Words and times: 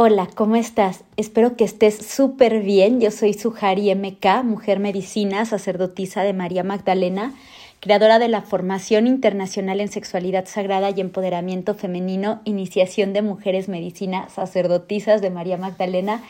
Hola, 0.00 0.28
¿cómo 0.32 0.54
estás? 0.54 1.02
Espero 1.16 1.56
que 1.56 1.64
estés 1.64 1.96
súper 1.96 2.60
bien. 2.60 3.00
Yo 3.00 3.10
soy 3.10 3.34
Sujari 3.34 3.92
MK, 3.92 4.44
mujer 4.44 4.78
medicina, 4.78 5.44
sacerdotisa 5.44 6.22
de 6.22 6.32
María 6.32 6.62
Magdalena, 6.62 7.34
creadora 7.80 8.20
de 8.20 8.28
la 8.28 8.42
Formación 8.42 9.08
Internacional 9.08 9.80
en 9.80 9.88
Sexualidad 9.88 10.46
Sagrada 10.46 10.90
y 10.90 11.00
Empoderamiento 11.00 11.74
Femenino, 11.74 12.40
Iniciación 12.44 13.12
de 13.12 13.22
Mujeres 13.22 13.68
Medicina, 13.68 14.28
sacerdotisas 14.28 15.20
de 15.20 15.30
María 15.30 15.56
Magdalena 15.56 16.22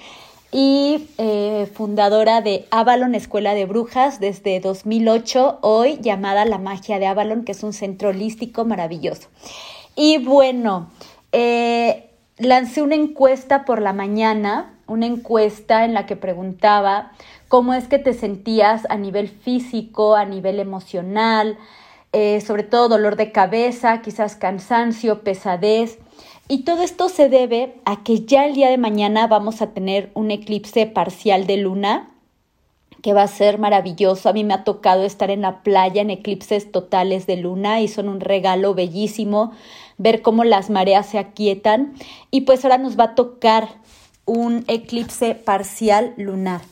y 0.51 1.07
eh, 1.19 1.71
fundadora 1.75 2.41
de 2.41 2.65
Avalon 2.71 3.15
Escuela 3.15 3.53
de 3.53 3.67
Brujas 3.67 4.19
desde 4.19 4.61
2008, 4.61 5.59
hoy 5.61 5.99
llamada 6.01 6.47
La 6.47 6.57
Magia 6.57 6.99
de 6.99 7.07
Avalon, 7.07 7.45
que 7.45 7.53
es 7.53 7.63
un 7.63 7.75
centro 7.75 8.09
holístico 8.09 8.65
maravilloso. 8.65 9.29
Y 9.95 10.25
bueno, 10.25 10.89
eh, 11.33 12.08
lancé 12.39 12.83
una 12.83 12.95
encuesta 12.95 13.65
por 13.65 13.83
la 13.83 13.93
mañana, 13.93 14.75
una 14.87 15.07
encuesta 15.07 15.85
en 15.85 15.95
la 15.95 16.07
que 16.07 16.17
preguntaba 16.17 17.13
cómo 17.49 17.75
es 17.75 17.89
que 17.89 17.99
te 17.99 18.15
sentías 18.15 18.87
a 18.89 18.97
nivel 18.97 19.29
físico, 19.29 20.15
a 20.15 20.25
nivel 20.25 20.61
emocional, 20.61 21.59
eh, 22.13 22.41
sobre 22.41 22.63
todo 22.63 22.89
dolor 22.89 23.17
de 23.17 23.33
cabeza, 23.33 24.01
quizás 24.01 24.37
cansancio, 24.37 25.23
pesadez. 25.23 25.99
Y 26.49 26.65
todo 26.65 26.83
esto 26.83 27.09
se 27.09 27.29
debe 27.29 27.75
a 27.85 28.03
que 28.03 28.25
ya 28.25 28.47
el 28.47 28.55
día 28.55 28.71
de 28.71 28.79
mañana 28.79 29.27
vamos 29.27 29.61
a 29.61 29.75
tener 29.75 30.11
un 30.15 30.31
eclipse 30.31 30.87
parcial 30.87 31.47
de 31.47 31.59
luna 31.59 32.09
que 33.03 33.13
va 33.13 33.23
a 33.23 33.29
ser 33.29 33.59
maravilloso. 33.59 34.29
A 34.29 34.33
mí 34.33 34.45
me 34.45 34.55
ha 34.55 34.65
tocado 34.65 35.05
estar 35.05 35.31
en 35.31 35.43
la 35.43 35.63
playa 35.63 36.03
en 36.03 36.11
eclipses 36.11 36.71
totales 36.71 37.27
de 37.27 37.37
luna 37.37 37.81
y 37.81 37.89
son 37.89 38.09
un 38.09 38.21
regalo 38.21 38.75
bellísimo 38.75 39.53
ver 39.99 40.23
cómo 40.23 40.45
las 40.45 40.71
mareas 40.71 41.07
se 41.07 41.19
aquietan 41.19 41.95
y 42.31 42.43
pues 42.43 42.65
ahora 42.65 42.79
nos 42.79 42.99
va 42.99 43.05
a 43.05 43.15
tocar 43.15 43.69
un 44.25 44.65
eclipse 44.69 45.35
parcial 45.35 46.15
lunar. 46.17 46.63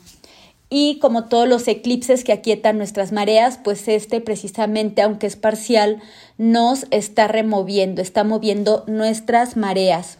Y 0.69 0.99
como 0.99 1.25
todos 1.25 1.47
los 1.47 1.67
eclipses 1.67 2.23
que 2.23 2.33
aquietan 2.33 2.77
nuestras 2.77 3.11
mareas, 3.11 3.57
pues 3.63 3.87
este 3.87 4.19
precisamente, 4.19 5.01
aunque 5.01 5.27
es 5.27 5.37
parcial, 5.37 6.01
nos 6.37 6.87
está 6.91 7.27
removiendo, 7.27 8.01
está 8.01 8.23
moviendo 8.23 8.83
nuestras 8.87 9.55
mareas. 9.55 10.17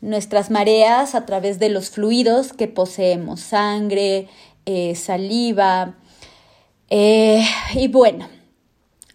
Nuestras 0.00 0.50
mareas 0.50 1.14
a 1.14 1.26
través 1.26 1.58
de 1.58 1.70
los 1.70 1.90
fluidos 1.90 2.52
que 2.52 2.68
poseemos, 2.68 3.40
sangre, 3.40 4.28
eh, 4.68 4.94
saliva. 4.96 5.94
Eh, 6.90 7.42
y 7.74 7.88
bueno, 7.88 8.28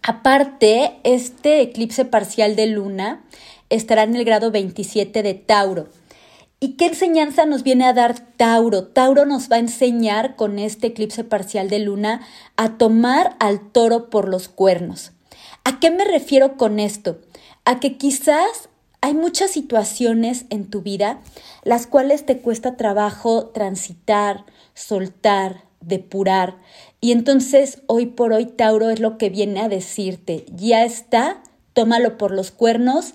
aparte, 0.02 0.96
este 1.04 1.60
eclipse 1.60 2.04
parcial 2.04 2.56
de 2.56 2.66
luna 2.66 3.24
estará 3.70 4.02
en 4.02 4.16
el 4.16 4.24
grado 4.24 4.50
27 4.50 5.22
de 5.22 5.34
Tauro. 5.34 5.86
¿Y 6.58 6.70
qué 6.70 6.86
enseñanza 6.86 7.46
nos 7.46 7.62
viene 7.62 7.84
a 7.86 7.92
dar 7.92 8.18
Tauro? 8.36 8.88
Tauro 8.88 9.26
nos 9.26 9.48
va 9.48 9.56
a 9.56 9.60
enseñar 9.60 10.34
con 10.34 10.58
este 10.58 10.88
eclipse 10.88 11.22
parcial 11.22 11.70
de 11.70 11.78
luna 11.78 12.22
a 12.56 12.76
tomar 12.76 13.36
al 13.38 13.70
toro 13.70 14.10
por 14.10 14.28
los 14.28 14.48
cuernos. 14.48 15.12
¿A 15.62 15.78
qué 15.78 15.92
me 15.92 16.04
refiero 16.04 16.56
con 16.56 16.80
esto? 16.80 17.20
A 17.64 17.78
que 17.78 17.96
quizás 17.96 18.70
hay 19.04 19.12
muchas 19.12 19.50
situaciones 19.50 20.46
en 20.48 20.70
tu 20.70 20.80
vida 20.80 21.20
las 21.62 21.86
cuales 21.86 22.24
te 22.24 22.38
cuesta 22.38 22.78
trabajo 22.78 23.48
transitar, 23.48 24.46
soltar, 24.72 25.64
depurar. 25.82 26.56
Y 27.02 27.12
entonces 27.12 27.82
hoy 27.86 28.06
por 28.06 28.32
hoy 28.32 28.46
Tauro 28.46 28.88
es 28.88 29.00
lo 29.00 29.18
que 29.18 29.28
viene 29.28 29.60
a 29.60 29.68
decirte, 29.68 30.46
ya 30.56 30.86
está, 30.86 31.42
tómalo 31.74 32.16
por 32.16 32.30
los 32.30 32.50
cuernos, 32.50 33.12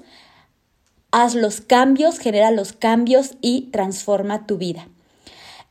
haz 1.10 1.34
los 1.34 1.60
cambios, 1.60 2.20
genera 2.20 2.52
los 2.52 2.72
cambios 2.72 3.34
y 3.42 3.70
transforma 3.72 4.46
tu 4.46 4.60
vida. 4.60 4.88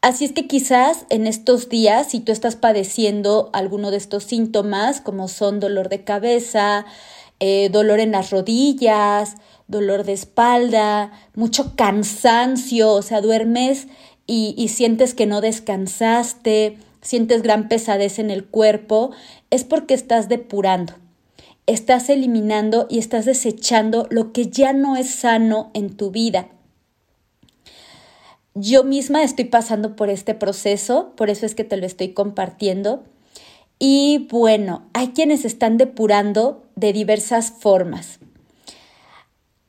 Así 0.01 0.25
es 0.25 0.33
que 0.33 0.49
quizás 0.49 1.07
en 1.11 1.29
estos 1.29 1.69
días, 1.69 2.11
si 2.11 2.19
tú 2.19 2.33
estás 2.33 2.57
padeciendo 2.57 3.51
alguno 3.53 3.93
de 3.93 3.99
estos 3.99 4.25
síntomas, 4.25 5.01
como 5.01 5.29
son 5.29 5.61
dolor 5.61 5.89
de 5.89 6.03
cabeza, 6.03 6.87
eh, 7.41 7.69
dolor 7.71 8.01
en 8.01 8.13
las 8.13 8.31
rodillas, 8.31 9.37
dolor 9.67 10.05
de 10.05 10.13
espalda, 10.13 11.13
mucho 11.35 11.77
cansancio, 11.77 12.93
o 12.93 13.03
sea, 13.03 13.21
duermes 13.21 13.89
y, 14.27 14.69
sientes 14.69 15.15
que 15.15 15.27
no 15.27 15.41
descansaste, 15.41 16.79
sientes 17.01 17.43
gran 17.43 17.69
pesadez 17.69 18.19
en 18.19 18.31
el 18.31 18.45
cuerpo, 18.45 19.11
es 19.51 19.65
porque 19.65 19.95
estás 19.95 20.29
depurando 20.29 20.95
estás 21.69 22.09
eliminando 22.09 22.87
y 22.89 22.99
estás 22.99 23.27
desechando 23.27 24.07
lo 24.09 24.33
que 24.33 24.49
ya 24.49 24.73
no 24.73 24.97
es 24.97 25.11
sano 25.11 25.71
en 25.75 25.99
tu 25.99 26.11
vida. 26.11 26.49
Yo 28.55 28.85
misma 28.85 29.23
estoy 29.23 29.45
pasando 29.45 29.95
por 29.95 30.09
este 30.09 30.35
proceso, 30.35 31.13
por 31.15 31.29
eso 31.29 31.45
es 31.45 31.55
que 31.55 31.65
te 31.65 31.77
lo 31.77 31.85
estoy 31.85 32.15
compartiendo. 32.15 33.05
Y 33.79 34.27
bueno, 34.31 34.89
hay 34.93 35.09
quienes 35.09 35.45
están 35.45 35.77
depurando 35.77 36.67
de 36.75 36.93
diversas 36.93 37.51
formas. 37.51 38.19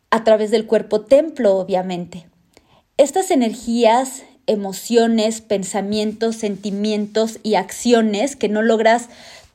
A 0.10 0.24
través 0.24 0.50
del 0.50 0.66
cuerpo 0.66 1.02
templo, 1.02 1.58
obviamente. 1.58 2.28
Estas 2.98 3.30
energías 3.32 4.24
emociones, 4.50 5.42
pensamientos, 5.42 6.36
sentimientos 6.36 7.40
y 7.44 7.54
acciones 7.54 8.36
que 8.36 8.50
no 8.50 8.64
logras 8.64 9.10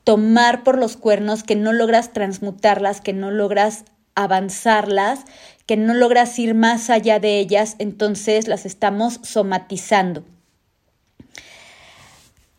tomar 0.05 0.63
por 0.63 0.77
los 0.77 0.95
cuernos, 0.95 1.43
que 1.43 1.57
no 1.57 1.73
logras 1.73 2.13
transmutarlas, 2.13 3.01
que 3.01 3.11
no 3.11 3.29
logras 3.29 3.83
avanzarlas, 4.15 5.25
que 5.65 5.75
no 5.75 5.93
logras 5.93 6.39
ir 6.39 6.53
más 6.53 6.89
allá 6.89 7.19
de 7.19 7.39
ellas, 7.39 7.75
entonces 7.77 8.47
las 8.47 8.65
estamos 8.65 9.19
somatizando. 9.23 10.23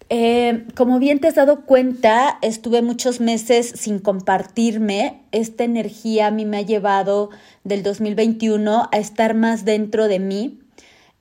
Eh, 0.08 0.66
como 0.76 1.00
bien 1.00 1.18
te 1.18 1.26
has 1.26 1.34
dado 1.34 1.62
cuenta, 1.66 2.38
estuve 2.40 2.80
muchos 2.80 3.20
meses 3.20 3.72
sin 3.76 3.98
compartirme. 3.98 5.22
Esta 5.32 5.64
energía 5.64 6.28
a 6.28 6.30
mí 6.30 6.44
me 6.44 6.58
ha 6.58 6.62
llevado 6.62 7.30
del 7.64 7.82
2021 7.82 8.88
a 8.92 8.96
estar 8.98 9.34
más 9.34 9.64
dentro 9.64 10.06
de 10.06 10.20
mí. 10.20 10.60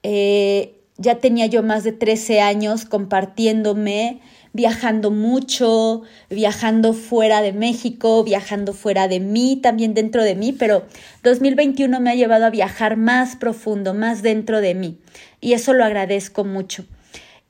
Eh, 0.04 0.76
ya 0.98 1.16
tenía 1.16 1.48
yo 1.48 1.64
más 1.64 1.84
de 1.84 1.92
13 1.94 2.42
años 2.42 2.86
compartiéndome, 2.86 4.22
viajando 4.54 5.10
mucho, 5.10 6.04
viajando 6.30 6.94
fuera 6.94 7.42
de 7.42 7.54
México, 7.54 8.24
viajando 8.24 8.72
fuera 8.72 9.08
de 9.08 9.20
mí, 9.20 9.60
también 9.62 9.94
dentro 9.94 10.24
de 10.24 10.36
mí, 10.36 10.54
pero 10.54 10.86
2021 11.24 12.00
me 12.00 12.12
ha 12.12 12.16
llevado 12.16 12.46
a 12.46 12.50
viajar 12.52 12.98
más 12.98 13.36
profundo, 13.36 13.94
más 13.94 14.22
dentro 14.22 14.62
de 14.62 14.76
mí. 14.76 15.00
Y 15.42 15.54
eso 15.54 15.74
lo 15.74 15.84
agradezco 15.84 16.46
mucho. 16.46 16.86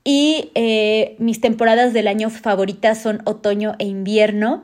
Y 0.05 0.51
eh, 0.55 1.17
mis 1.19 1.41
temporadas 1.41 1.91
del 1.91 2.07
año 2.07 2.29
favoritas 2.29 3.01
son 3.01 3.21
otoño 3.25 3.75
e 3.79 3.85
invierno. 3.85 4.63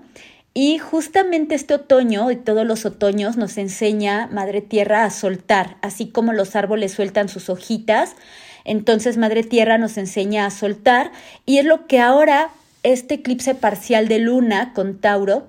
Y 0.53 0.77
justamente 0.77 1.55
este 1.55 1.73
otoño 1.73 2.31
y 2.31 2.37
todos 2.37 2.65
los 2.65 2.85
otoños 2.85 3.35
nos 3.35 3.57
enseña 3.57 4.27
Madre 4.31 4.61
Tierra 4.61 5.03
a 5.03 5.09
soltar, 5.09 5.75
así 5.81 6.07
como 6.07 6.31
los 6.31 6.55
árboles 6.55 6.93
sueltan 6.93 7.27
sus 7.27 7.49
hojitas 7.49 8.15
entonces 8.63 9.17
Madre 9.17 9.43
Tierra 9.43 9.77
nos 9.77 9.97
enseña 9.97 10.45
a 10.45 10.51
soltar 10.51 11.11
y 11.45 11.57
es 11.57 11.65
lo 11.65 11.87
que 11.87 11.99
ahora 11.99 12.49
este 12.83 13.15
eclipse 13.15 13.55
parcial 13.55 14.07
de 14.07 14.19
luna 14.19 14.73
con 14.73 14.99
Tauro 14.99 15.47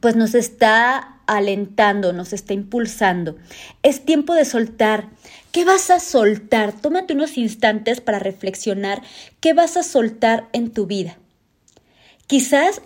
pues 0.00 0.16
nos 0.16 0.34
está 0.34 1.18
alentando, 1.26 2.12
nos 2.12 2.32
está 2.32 2.54
impulsando. 2.54 3.36
Es 3.82 4.04
tiempo 4.04 4.34
de 4.34 4.44
soltar. 4.44 5.08
¿Qué 5.52 5.66
vas 5.66 5.90
a 5.90 6.00
soltar? 6.00 6.72
Tómate 6.72 7.12
unos 7.12 7.36
instantes 7.36 8.00
para 8.00 8.18
reflexionar 8.18 9.02
qué 9.40 9.52
vas 9.52 9.76
a 9.76 9.82
soltar 9.82 10.48
en 10.54 10.70
tu 10.70 10.86
vida. 10.86 11.18
Quizás 12.26 12.80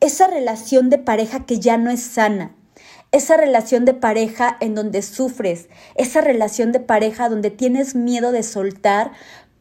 esa 0.00 0.26
relación 0.26 0.88
de 0.88 0.96
pareja 0.96 1.44
que 1.44 1.60
ya 1.60 1.76
no 1.76 1.90
es 1.90 2.00
sana, 2.00 2.54
esa 3.12 3.36
relación 3.36 3.84
de 3.84 3.92
pareja 3.92 4.56
en 4.60 4.74
donde 4.74 5.02
sufres, 5.02 5.68
esa 5.96 6.22
relación 6.22 6.72
de 6.72 6.80
pareja 6.80 7.28
donde 7.28 7.50
tienes 7.50 7.94
miedo 7.94 8.32
de 8.32 8.42
soltar 8.42 9.12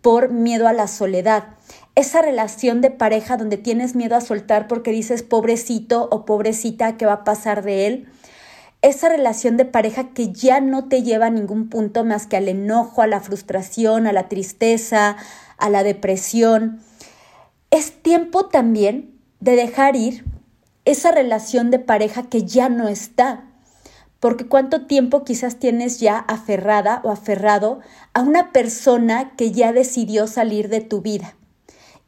por 0.02 0.32
miedo 0.32 0.70
a 0.70 0.74
la 0.74 0.88
soledad, 0.88 1.50
esa 1.96 2.22
relación 2.22 2.80
de 2.80 2.92
pareja 2.92 3.36
donde 3.36 3.58
tienes 3.58 3.94
miedo 3.94 4.16
a 4.16 4.22
soltar 4.22 4.70
porque 4.70 4.92
dices 4.92 5.22
pobrecito 5.22 6.08
o 6.12 6.24
pobrecita, 6.24 6.96
¿qué 6.96 7.06
va 7.06 7.14
a 7.14 7.24
pasar 7.26 7.62
de 7.62 7.88
él? 7.88 8.08
Esa 8.88 9.10
relación 9.10 9.58
de 9.58 9.66
pareja 9.66 10.14
que 10.14 10.32
ya 10.32 10.62
no 10.62 10.86
te 10.86 11.04
lleva 11.04 11.26
a 11.26 11.30
ningún 11.30 11.68
punto 11.68 12.06
más 12.06 12.26
que 12.26 12.38
al 12.38 12.48
enojo, 12.48 13.02
a 13.02 13.08
la 13.08 13.20
frustración, 13.20 14.08
a 14.08 14.14
la 14.14 14.30
tristeza, 14.30 15.18
a 15.58 15.70
la 15.70 15.84
depresión. 15.84 16.80
Es 17.70 18.02
tiempo 18.02 18.46
también 18.46 19.20
de 19.42 19.58
dejar 19.58 19.98
ir 19.98 20.24
esa 20.86 21.12
relación 21.12 21.70
de 21.70 21.80
pareja 21.80 22.30
que 22.30 22.46
ya 22.46 22.70
no 22.70 22.88
está. 22.88 23.44
Porque 24.22 24.48
cuánto 24.48 24.86
tiempo 24.86 25.26
quizás 25.26 25.58
tienes 25.58 26.00
ya 26.00 26.18
aferrada 26.20 27.02
o 27.04 27.12
aferrado 27.12 27.82
a 28.14 28.22
una 28.22 28.54
persona 28.54 29.34
que 29.36 29.52
ya 29.52 29.74
decidió 29.74 30.28
salir 30.28 30.70
de 30.70 30.80
tu 30.80 31.02
vida. 31.02 31.36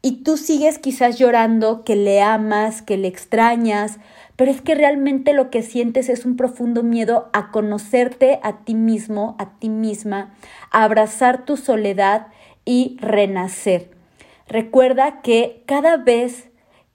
Y 0.01 0.23
tú 0.23 0.37
sigues 0.37 0.79
quizás 0.79 1.17
llorando 1.17 1.83
que 1.83 1.95
le 1.95 2.21
amas, 2.21 2.81
que 2.81 2.97
le 2.97 3.07
extrañas, 3.07 3.99
pero 4.35 4.51
es 4.51 4.61
que 4.61 4.75
realmente 4.75 5.33
lo 5.33 5.49
que 5.49 5.61
sientes 5.61 6.07
es 6.07 6.25
un 6.25 6.37
profundo 6.37 6.83
miedo 6.83 7.29
a 7.33 7.51
conocerte 7.51 8.39
a 8.41 8.59
ti 8.63 8.75
mismo, 8.75 9.35
a 9.37 9.57
ti 9.59 9.67
misma, 9.67 10.33
a 10.71 10.83
abrazar 10.83 11.43
tu 11.43 11.57
soledad 11.57 12.27
y 12.63 12.97
renacer. 13.01 13.89
Recuerda 14.47 15.21
que 15.21 15.63
cada 15.65 15.97
vez 15.97 16.49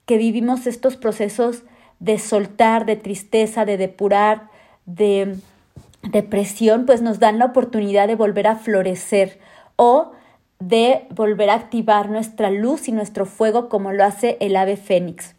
que 0.07 0.17
vivimos 0.17 0.65
estos 0.65 0.97
procesos 0.97 1.63
de 1.99 2.17
soltar, 2.17 2.85
de 2.85 2.95
tristeza, 2.95 3.65
de 3.65 3.77
depurar, 3.77 4.49
de 4.87 5.35
depresión, 6.01 6.85
pues 6.85 7.01
nos 7.03 7.19
dan 7.19 7.37
la 7.37 7.45
oportunidad 7.45 8.07
de 8.07 8.15
volver 8.15 8.47
a 8.47 8.55
florecer 8.55 9.39
o 9.75 10.11
de 10.59 11.05
volver 11.09 11.49
a 11.49 11.55
activar 11.55 12.09
nuestra 12.09 12.49
luz 12.49 12.87
y 12.87 12.91
nuestro 12.91 13.25
fuego 13.25 13.69
como 13.69 13.91
lo 13.91 14.03
hace 14.03 14.37
el 14.39 14.55
ave 14.55 14.77
fénix. 14.77 15.35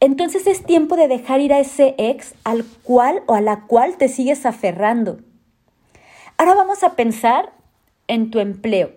Entonces 0.00 0.46
es 0.46 0.64
tiempo 0.64 0.96
de 0.96 1.08
dejar 1.08 1.40
ir 1.40 1.52
a 1.52 1.58
ese 1.58 1.94
ex 1.98 2.34
al 2.44 2.64
cual 2.82 3.22
o 3.26 3.34
a 3.34 3.40
la 3.40 3.66
cual 3.66 3.96
te 3.96 4.08
sigues 4.08 4.46
aferrando. 4.46 5.18
Ahora 6.36 6.54
vamos 6.54 6.84
a 6.84 6.94
pensar 6.94 7.52
en 8.06 8.30
tu 8.30 8.38
empleo. 8.38 8.92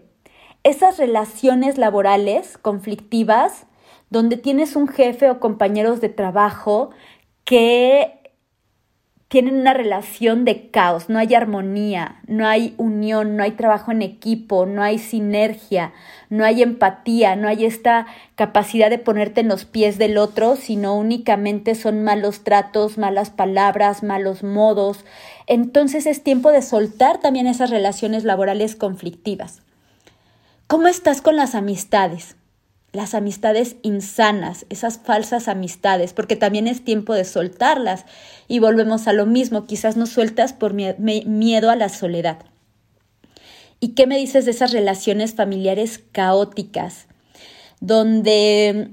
Esas 0.63 0.98
relaciones 0.98 1.80
laborales 1.80 2.60
conflictivas 2.60 3.66
donde 4.12 4.38
tienes 4.38 4.75
un 4.75 4.88
jefe 4.88 5.30
o 5.31 5.40
compañeros 5.40 6.02
de 6.02 6.10
trabajo 6.10 6.92
que 7.46 8.20
tienen 9.31 9.56
una 9.56 9.74
relación 9.74 10.44
de 10.44 10.68
caos, 10.72 11.07
no 11.07 11.18
hay 11.18 11.36
armonía, 11.36 12.19
no 12.28 12.45
hay 12.45 12.74
unión, 12.75 13.38
no 13.38 13.44
hay 13.44 13.51
trabajo 13.51 13.94
en 13.94 14.01
equipo, 14.01 14.66
no 14.66 14.83
hay 14.83 15.00
sinergia, 15.00 15.94
no 16.30 16.44
hay 16.44 16.62
empatía, 16.62 17.38
no 17.38 17.48
hay 17.48 17.63
esta 17.63 18.07
capacidad 18.36 18.89
de 18.89 19.00
ponerte 19.00 19.39
en 19.39 19.48
los 19.48 19.63
pies 19.63 19.98
del 19.98 20.18
otro, 20.18 20.57
sino 20.57 20.98
únicamente 20.98 21.75
son 21.75 22.04
malos 22.04 22.44
tratos, 22.44 22.98
malas 22.98 23.30
palabras, 23.30 24.04
malos 24.04 24.44
modos. 24.44 25.06
Entonces 25.48 26.07
es 26.07 26.24
tiempo 26.24 26.51
de 26.51 26.62
soltar 26.62 27.22
también 27.22 27.48
esas 27.48 27.69
relaciones 27.69 28.25
laborales 28.25 28.75
conflictivas. 28.75 29.62
¿Cómo 30.68 30.89
estás 30.89 31.22
con 31.22 31.38
las 31.38 31.56
amistades? 31.56 32.36
Las 32.94 33.14
amistades 33.14 33.78
insanas, 33.84 34.66
esas 34.70 35.00
falsas 35.00 35.48
amistades, 35.48 36.14
porque 36.14 36.36
también 36.36 36.68
es 36.68 36.84
tiempo 36.84 37.14
de 37.14 37.24
soltarlas 37.24 38.06
y 38.48 38.60
volvemos 38.60 39.08
a 39.08 39.14
lo 39.14 39.26
mismo, 39.26 39.66
quizás 39.66 39.96
no 39.96 40.06
sueltas 40.06 40.54
por 40.54 40.74
miedo 40.74 41.70
a 41.70 41.76
la 41.76 41.90
soledad. 41.90 42.40
¿Y 43.80 43.90
qué 43.90 44.08
me 44.08 44.18
dices 44.18 44.46
de 44.46 44.52
esas 44.52 44.74
relaciones 44.74 45.34
familiares 45.34 46.02
caóticas, 46.12 47.08
donde 47.80 48.92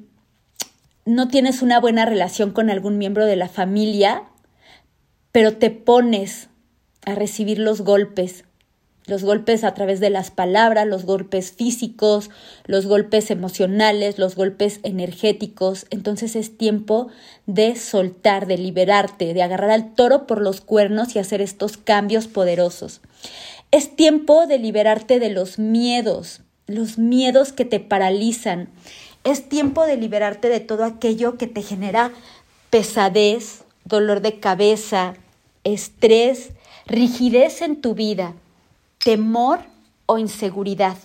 no 1.04 1.28
tienes 1.28 1.60
una 1.62 1.80
buena 1.80 2.04
relación 2.04 2.52
con 2.52 2.70
algún 2.70 2.98
miembro 2.98 3.26
de 3.26 3.36
la 3.36 3.48
familia, 3.48 4.24
pero 5.32 5.56
te 5.56 5.70
pones 5.70 6.48
a 7.04 7.14
recibir 7.14 7.58
los 7.58 7.82
golpes 7.82 8.44
los 9.08 9.24
golpes 9.24 9.64
a 9.64 9.72
través 9.74 10.00
de 10.00 10.10
las 10.10 10.30
palabras, 10.30 10.86
los 10.86 11.04
golpes 11.04 11.50
físicos, 11.50 12.30
los 12.66 12.86
golpes 12.86 13.30
emocionales, 13.30 14.18
los 14.18 14.36
golpes 14.36 14.80
energéticos. 14.82 15.86
Entonces 15.90 16.36
es 16.36 16.56
tiempo 16.56 17.08
de 17.46 17.74
soltar, 17.74 18.46
de 18.46 18.58
liberarte, 18.58 19.32
de 19.32 19.42
agarrar 19.42 19.70
al 19.70 19.94
toro 19.94 20.26
por 20.26 20.42
los 20.42 20.60
cuernos 20.60 21.16
y 21.16 21.18
hacer 21.18 21.40
estos 21.40 21.78
cambios 21.78 22.28
poderosos. 22.28 23.00
Es 23.70 23.96
tiempo 23.96 24.46
de 24.46 24.58
liberarte 24.58 25.18
de 25.18 25.30
los 25.30 25.58
miedos, 25.58 26.42
los 26.66 26.98
miedos 26.98 27.52
que 27.52 27.64
te 27.64 27.80
paralizan. 27.80 28.68
Es 29.24 29.48
tiempo 29.48 29.86
de 29.86 29.96
liberarte 29.96 30.50
de 30.50 30.60
todo 30.60 30.84
aquello 30.84 31.38
que 31.38 31.46
te 31.46 31.62
genera 31.62 32.12
pesadez, 32.68 33.64
dolor 33.84 34.20
de 34.20 34.38
cabeza, 34.38 35.14
estrés, 35.64 36.50
rigidez 36.86 37.62
en 37.62 37.80
tu 37.80 37.94
vida 37.94 38.34
temor 39.04 39.60
o 40.06 40.18
inseguridad. 40.18 40.96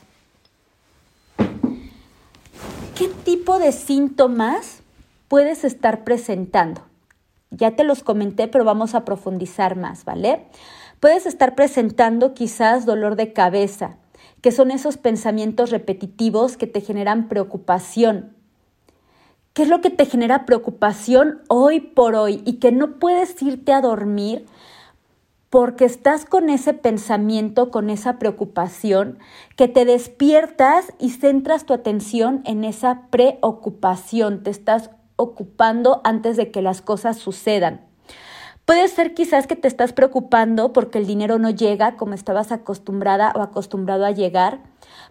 ¿Qué 2.95 3.07
tipo 3.23 3.59
de 3.59 3.71
síntomas 3.71 4.81
puedes 5.27 5.63
estar 5.63 6.03
presentando? 6.03 6.81
Ya 7.51 7.75
te 7.75 7.83
los 7.83 8.03
comenté, 8.03 8.47
pero 8.47 8.63
vamos 8.63 8.95
a 8.95 9.05
profundizar 9.05 9.75
más, 9.75 10.05
¿vale? 10.05 10.45
Puedes 10.99 11.25
estar 11.25 11.55
presentando 11.55 12.33
quizás 12.33 12.85
dolor 12.85 13.15
de 13.15 13.33
cabeza, 13.33 13.97
que 14.41 14.51
son 14.51 14.71
esos 14.71 14.97
pensamientos 14.97 15.69
repetitivos 15.69 16.57
que 16.57 16.67
te 16.67 16.81
generan 16.81 17.27
preocupación. 17.27 18.35
¿Qué 19.53 19.63
es 19.63 19.69
lo 19.69 19.81
que 19.81 19.91
te 19.91 20.05
genera 20.05 20.45
preocupación 20.45 21.41
hoy 21.47 21.79
por 21.79 22.15
hoy 22.15 22.41
y 22.45 22.53
que 22.53 22.71
no 22.71 22.99
puedes 22.99 23.39
irte 23.41 23.71
a 23.71 23.81
dormir 23.81 24.45
porque 25.53 25.85
estás 25.85 26.25
con 26.25 26.49
ese 26.49 26.73
pensamiento, 26.73 27.69
con 27.69 27.91
esa 27.91 28.17
preocupación, 28.17 29.19
que 29.55 29.67
te 29.67 29.85
despiertas 29.85 30.91
y 30.97 31.11
centras 31.11 31.67
tu 31.67 31.75
atención 31.75 32.41
en 32.45 32.63
esa 32.63 33.03
preocupación, 33.11 34.41
te 34.41 34.49
estás 34.49 34.89
ocupando 35.15 36.01
antes 36.05 36.37
de 36.37 36.49
que 36.49 36.63
las 36.63 36.81
cosas 36.81 37.19
sucedan. 37.19 37.85
Puede 38.65 38.87
ser 38.87 39.13
quizás 39.13 39.45
que 39.45 39.55
te 39.55 39.67
estás 39.67 39.93
preocupando 39.93 40.73
porque 40.73 40.97
el 40.97 41.05
dinero 41.05 41.37
no 41.37 41.51
llega 41.51 41.97
como 41.97 42.15
estabas 42.15 42.51
acostumbrada 42.51 43.31
o 43.35 43.43
acostumbrado 43.43 44.07
a 44.07 44.11
llegar. 44.11 44.61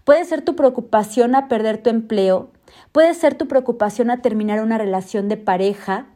Puede 0.03 0.25
ser 0.25 0.43
tu 0.43 0.57
preocupación 0.57 1.37
a 1.37 1.47
perder 1.47 1.81
tu 1.85 1.89
empleo. 1.89 2.51
Puede 2.91 3.15
ser 3.15 3.37
tu 3.37 3.47
preocupación 3.47 4.11
a 4.11 4.23
terminar 4.23 4.61
una 4.61 4.77
relación 4.77 5.29
de 5.29 5.37
pareja. 5.37 6.07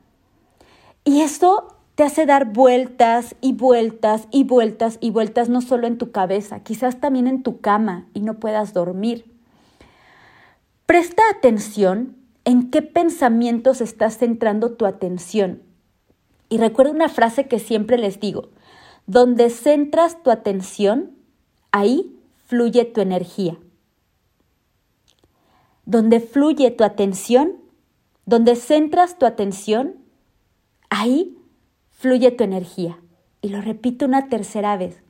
Y 1.05 1.21
eso 1.21 1.76
te 1.97 2.05
hace 2.05 2.27
dar 2.27 2.53
vueltas 2.53 3.37
y 3.41 3.55
vueltas 3.55 4.29
y 4.31 4.45
vueltas 4.45 4.99
y 5.01 5.11
vueltas, 5.11 5.49
no 5.49 5.63
solo 5.63 5.87
en 5.87 5.97
tu 5.97 6.13
cabeza, 6.13 6.61
quizás 6.61 7.01
también 7.01 7.27
en 7.27 7.43
tu 7.43 7.61
cama 7.63 8.07
y 8.13 8.21
no 8.21 8.39
puedas 8.39 8.75
dormir. 8.75 9.25
Presta 10.85 11.23
atención 11.35 12.15
en 12.45 12.71
qué 12.71 12.83
pensamientos 12.83 13.81
estás 13.81 14.19
centrando 14.19 14.73
tu 14.73 14.85
atención. 14.85 15.63
Y 16.51 16.59
recuerda 16.59 16.93
una 16.93 17.09
frase 17.09 17.49
que 17.49 17.59
siempre 17.59 17.97
les 17.97 18.21
digo, 18.21 18.51
donde 19.07 19.49
centras 19.49 20.23
tu 20.23 20.31
atención, 20.31 21.13
ahí 21.73 22.15
fluye 22.45 22.85
tu 22.85 23.01
energía. 23.01 23.57
Donde 25.87 26.21
fluye 26.21 26.71
tu 26.71 26.85
atención, 26.85 27.57
donde 28.27 28.55
centras 28.55 29.19
tu 29.19 29.25
atención, 29.25 29.97
ahí 30.91 31.37
fluye 31.97 32.31
tu 32.31 32.45
energía. 32.45 32.99
Y 33.43 33.49
lo 33.49 33.61
repito 33.61 34.05
una 34.05 34.29
tercera 34.29 34.77
vez. 34.77 35.03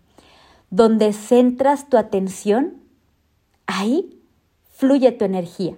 Donde 0.70 1.12
centras 1.12 1.88
tu 1.88 1.96
atención, 1.96 2.82
ahí 3.66 4.20
fluye 4.70 5.12
tu 5.12 5.24
energía. 5.24 5.76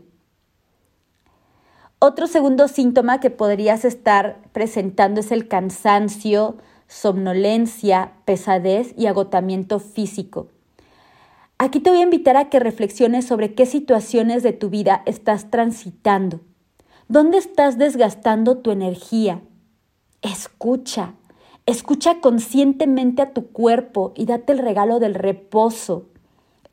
Otro 1.98 2.26
segundo 2.28 2.68
síntoma 2.68 3.20
que 3.20 3.30
podrías 3.30 3.84
estar 3.84 4.40
presentando 4.52 5.20
es 5.20 5.32
el 5.32 5.48
cansancio, 5.48 6.56
somnolencia, 6.86 8.12
pesadez 8.24 8.94
y 8.96 9.06
agotamiento 9.06 9.80
físico. 9.80 10.48
Aquí 11.58 11.80
te 11.80 11.90
voy 11.90 11.98
a 11.98 12.04
invitar 12.04 12.36
a 12.36 12.48
que 12.50 12.60
reflexiones 12.60 13.26
sobre 13.26 13.54
qué 13.54 13.66
situaciones 13.66 14.44
de 14.44 14.52
tu 14.52 14.70
vida 14.70 15.02
estás 15.06 15.50
transitando. 15.50 16.40
¿Dónde 17.08 17.38
estás 17.38 17.78
desgastando 17.78 18.58
tu 18.58 18.70
energía? 18.70 19.42
Escucha, 20.22 21.14
escucha 21.64 22.20
conscientemente 22.20 23.22
a 23.22 23.32
tu 23.32 23.52
cuerpo 23.52 24.12
y 24.16 24.26
date 24.26 24.52
el 24.52 24.58
regalo 24.58 24.98
del 24.98 25.14
reposo. 25.14 26.06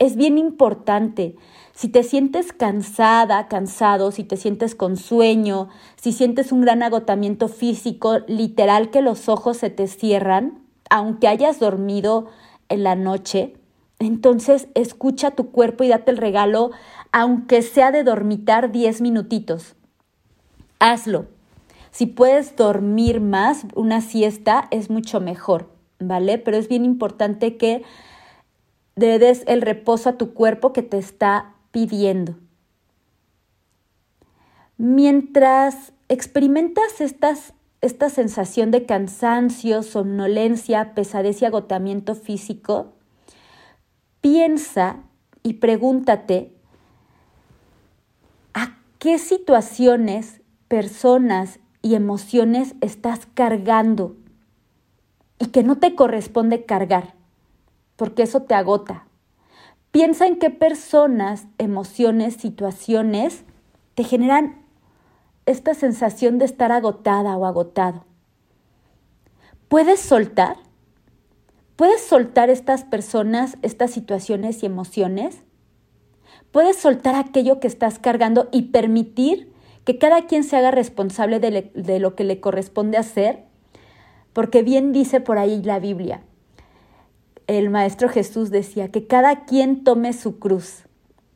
Es 0.00 0.16
bien 0.16 0.36
importante. 0.36 1.36
Si 1.72 1.88
te 1.88 2.02
sientes 2.02 2.52
cansada, 2.52 3.46
cansado, 3.46 4.10
si 4.10 4.24
te 4.24 4.36
sientes 4.36 4.74
con 4.74 4.96
sueño, 4.96 5.68
si 5.94 6.12
sientes 6.12 6.50
un 6.50 6.62
gran 6.62 6.82
agotamiento 6.82 7.46
físico, 7.46 8.18
literal 8.26 8.90
que 8.90 9.00
los 9.00 9.28
ojos 9.28 9.58
se 9.58 9.70
te 9.70 9.86
cierran, 9.86 10.62
aunque 10.90 11.28
hayas 11.28 11.60
dormido 11.60 12.26
en 12.68 12.82
la 12.82 12.96
noche, 12.96 13.54
entonces 14.00 14.66
escucha 14.74 15.30
tu 15.30 15.52
cuerpo 15.52 15.84
y 15.84 15.88
date 15.88 16.10
el 16.10 16.16
regalo, 16.16 16.72
aunque 17.12 17.62
sea 17.62 17.92
de 17.92 18.02
dormitar 18.02 18.72
10 18.72 19.00
minutitos. 19.02 19.76
Hazlo. 20.80 21.35
Si 21.96 22.04
puedes 22.04 22.56
dormir 22.56 23.22
más, 23.22 23.64
una 23.74 24.02
siesta 24.02 24.68
es 24.70 24.90
mucho 24.90 25.18
mejor, 25.18 25.70
¿vale? 25.98 26.36
Pero 26.36 26.58
es 26.58 26.68
bien 26.68 26.84
importante 26.84 27.56
que 27.56 27.84
le 28.96 29.18
des 29.18 29.44
el 29.46 29.62
reposo 29.62 30.10
a 30.10 30.18
tu 30.18 30.34
cuerpo 30.34 30.74
que 30.74 30.82
te 30.82 30.98
está 30.98 31.54
pidiendo. 31.70 32.36
Mientras 34.76 35.94
experimentas 36.10 37.00
estas, 37.00 37.54
esta 37.80 38.10
sensación 38.10 38.70
de 38.72 38.84
cansancio, 38.84 39.82
somnolencia, 39.82 40.92
pesadez 40.94 41.40
y 41.40 41.46
agotamiento 41.46 42.14
físico, 42.14 42.92
piensa 44.20 44.98
y 45.42 45.54
pregúntate, 45.54 46.52
¿a 48.52 48.76
qué 48.98 49.18
situaciones, 49.18 50.42
personas 50.68 51.58
y 51.86 51.94
emociones 51.94 52.74
estás 52.80 53.28
cargando 53.34 54.16
y 55.38 55.46
que 55.46 55.62
no 55.62 55.78
te 55.78 55.94
corresponde 55.94 56.64
cargar, 56.64 57.14
porque 57.94 58.24
eso 58.24 58.42
te 58.42 58.54
agota. 58.54 59.06
Piensa 59.92 60.26
en 60.26 60.40
qué 60.40 60.50
personas, 60.50 61.46
emociones, 61.58 62.34
situaciones 62.34 63.44
te 63.94 64.02
generan 64.02 64.64
esta 65.46 65.74
sensación 65.74 66.38
de 66.38 66.46
estar 66.46 66.72
agotada 66.72 67.36
o 67.36 67.46
agotado. 67.46 68.04
¿Puedes 69.68 70.00
soltar? 70.00 70.56
¿Puedes 71.76 72.04
soltar 72.04 72.50
estas 72.50 72.82
personas, 72.82 73.58
estas 73.62 73.92
situaciones 73.92 74.64
y 74.64 74.66
emociones? 74.66 75.38
¿Puedes 76.50 76.78
soltar 76.78 77.14
aquello 77.14 77.60
que 77.60 77.68
estás 77.68 78.00
cargando 78.00 78.48
y 78.50 78.62
permitir 78.62 79.54
que 79.86 79.98
cada 79.98 80.26
quien 80.26 80.42
se 80.42 80.56
haga 80.56 80.72
responsable 80.72 81.38
de, 81.38 81.70
de 81.72 82.00
lo 82.00 82.16
que 82.16 82.24
le 82.24 82.40
corresponde 82.40 82.98
hacer? 82.98 83.44
Porque 84.32 84.62
bien 84.62 84.92
dice 84.92 85.20
por 85.20 85.38
ahí 85.38 85.62
la 85.62 85.78
Biblia, 85.78 86.22
el 87.46 87.70
Maestro 87.70 88.08
Jesús 88.08 88.50
decía 88.50 88.90
que 88.90 89.06
cada 89.06 89.44
quien 89.44 89.84
tome 89.84 90.12
su 90.12 90.40
cruz. 90.40 90.86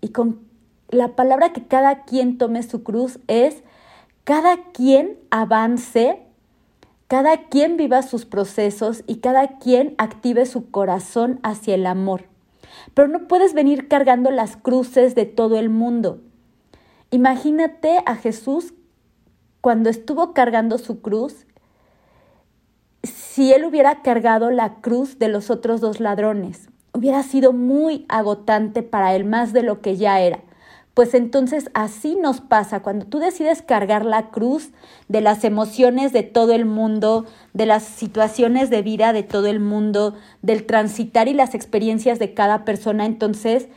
Y 0.00 0.08
con 0.08 0.40
la 0.88 1.14
palabra 1.14 1.52
que 1.52 1.64
cada 1.64 2.02
quien 2.02 2.38
tome 2.38 2.64
su 2.64 2.82
cruz 2.82 3.20
es 3.28 3.62
cada 4.24 4.64
quien 4.72 5.16
avance, 5.30 6.20
cada 7.06 7.48
quien 7.48 7.76
viva 7.76 8.02
sus 8.02 8.26
procesos 8.26 9.04
y 9.06 9.16
cada 9.16 9.58
quien 9.58 9.94
active 9.98 10.44
su 10.44 10.72
corazón 10.72 11.38
hacia 11.44 11.76
el 11.76 11.86
amor. 11.86 12.24
Pero 12.94 13.06
no 13.06 13.28
puedes 13.28 13.54
venir 13.54 13.86
cargando 13.86 14.32
las 14.32 14.56
cruces 14.56 15.14
de 15.14 15.26
todo 15.26 15.56
el 15.56 15.68
mundo. 15.70 16.20
Imagínate 17.10 18.02
a 18.06 18.14
Jesús 18.14 18.72
cuando 19.60 19.90
estuvo 19.90 20.32
cargando 20.32 20.78
su 20.78 21.00
cruz, 21.02 21.46
si 23.02 23.52
él 23.52 23.64
hubiera 23.64 24.02
cargado 24.02 24.50
la 24.50 24.76
cruz 24.76 25.18
de 25.18 25.28
los 25.28 25.50
otros 25.50 25.80
dos 25.80 25.98
ladrones, 25.98 26.68
hubiera 26.92 27.22
sido 27.22 27.52
muy 27.52 28.06
agotante 28.08 28.82
para 28.82 29.14
él, 29.14 29.24
más 29.24 29.52
de 29.52 29.62
lo 29.62 29.80
que 29.80 29.96
ya 29.96 30.20
era. 30.20 30.40
Pues 30.94 31.14
entonces 31.14 31.70
así 31.72 32.16
nos 32.16 32.40
pasa 32.40 32.80
cuando 32.80 33.06
tú 33.06 33.20
decides 33.20 33.62
cargar 33.62 34.04
la 34.04 34.30
cruz 34.30 34.70
de 35.08 35.20
las 35.20 35.44
emociones 35.44 36.12
de 36.12 36.24
todo 36.24 36.52
el 36.52 36.64
mundo, 36.64 37.26
de 37.52 37.64
las 37.66 37.84
situaciones 37.84 38.70
de 38.70 38.82
vida 38.82 39.12
de 39.12 39.22
todo 39.22 39.46
el 39.46 39.60
mundo, 39.60 40.14
del 40.42 40.66
transitar 40.66 41.28
y 41.28 41.34
las 41.34 41.54
experiencias 41.54 42.18
de 42.18 42.34
cada 42.34 42.64
persona, 42.64 43.06
entonces 43.06 43.68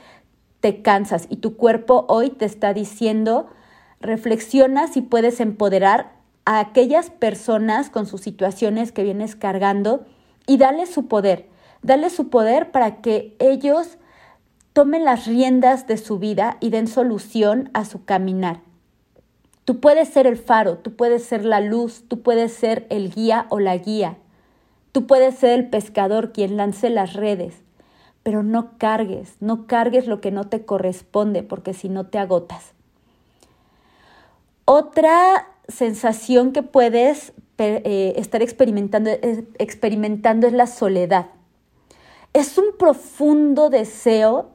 te 0.63 0.81
cansas 0.81 1.27
y 1.29 1.35
tu 1.35 1.57
cuerpo 1.57 2.05
hoy 2.07 2.29
te 2.29 2.45
está 2.45 2.73
diciendo, 2.73 3.47
reflexiona 3.99 4.87
si 4.87 5.01
puedes 5.01 5.41
empoderar 5.41 6.13
a 6.45 6.61
aquellas 6.61 7.09
personas 7.09 7.89
con 7.89 8.05
sus 8.05 8.21
situaciones 8.21 8.93
que 8.93 9.03
vienes 9.03 9.35
cargando 9.35 10.05
y 10.47 10.55
dale 10.55 10.85
su 10.85 11.09
poder, 11.09 11.49
dale 11.81 12.09
su 12.09 12.29
poder 12.29 12.71
para 12.71 13.01
que 13.01 13.35
ellos 13.39 13.97
tomen 14.71 15.03
las 15.03 15.27
riendas 15.27 15.85
de 15.85 15.97
su 15.97 16.17
vida 16.17 16.55
y 16.61 16.69
den 16.69 16.87
solución 16.87 17.69
a 17.73 17.83
su 17.83 18.05
caminar. 18.05 18.61
Tú 19.65 19.81
puedes 19.81 20.07
ser 20.07 20.27
el 20.27 20.37
faro, 20.37 20.77
tú 20.77 20.95
puedes 20.95 21.25
ser 21.25 21.43
la 21.43 21.59
luz, 21.59 22.05
tú 22.07 22.21
puedes 22.21 22.53
ser 22.53 22.87
el 22.89 23.13
guía 23.13 23.47
o 23.49 23.59
la 23.59 23.75
guía. 23.75 24.15
Tú 24.93 25.07
puedes 25.07 25.35
ser 25.35 25.59
el 25.59 25.69
pescador 25.69 26.31
quien 26.31 26.55
lance 26.55 26.89
las 26.89 27.15
redes, 27.15 27.63
pero 28.23 28.41
no 28.41 28.77
cargues, 28.77 29.35
no 29.41 29.67
cargues 29.67 30.07
lo 30.07 30.21
que 30.21 30.31
no 30.31 30.45
te 30.45 30.65
corresponde 30.65 31.43
porque 31.43 31.73
si 31.73 31.89
no 31.89 32.07
te 32.07 32.17
agotas. 32.17 32.73
Otra 34.65 35.49
sensación 35.67 36.53
que 36.53 36.63
puedes 36.63 37.33
eh, 37.57 38.13
estar 38.15 38.41
experimentando 38.41 39.11
experimentando 39.59 40.47
es 40.47 40.53
la 40.53 40.67
soledad. 40.67 41.27
Es 42.33 42.57
un 42.57 42.77
profundo 42.79 43.69
deseo 43.69 44.49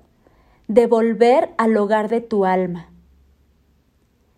de 0.66 0.86
volver 0.86 1.50
al 1.58 1.76
hogar 1.76 2.08
de 2.08 2.20
tu 2.20 2.44
alma. 2.44 2.90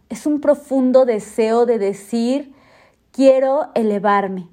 Es 0.09 0.27
un 0.27 0.41
profundo 0.41 1.05
deseo 1.05 1.67
de 1.67 1.79
decir, 1.79 2.53
quiero 3.13 3.71
elevarme. 3.75 4.49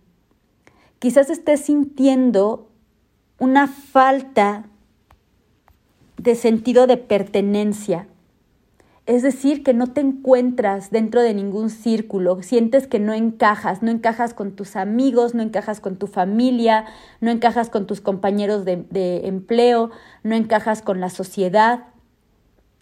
Quizás 1.00 1.29
estés 1.29 1.62
sintiendo 1.62 2.66
una 3.39 3.67
falta 3.67 4.65
de 6.17 6.36
sentido 6.36 6.88
de 6.88 6.98
pertenencia 6.98 8.08
es 9.08 9.24
decir, 9.24 9.63
que 9.63 9.74
no 9.74 9.88
te 9.88 10.01
encuentras 10.01 10.91
dentro 10.91 11.22
de 11.22 11.34
ningún 11.34 11.70
círculo, 11.70 12.44
sientes 12.44 12.88
que 12.88 13.00
no 13.00 13.13
encajas, 13.13 13.82
no 13.82 13.89
encajas 13.89 14.34
con 14.34 14.51
tus 14.51 14.75
amigos, 14.75 15.34
no 15.34 15.41
encajas 15.41 15.79
con 15.79 15.96
tu 15.96 16.08
familia, 16.08 16.84
no 17.22 17.32
encajas 17.32 17.70
con 17.70 17.88
tus 17.88 18.01
compañeros 18.01 18.65
de, 18.65 19.22
empleo, 19.24 19.91
no 20.24 20.36
encajas 20.36 20.82
con 20.82 21.00
la 21.00 21.10
sociedad. 21.10 21.86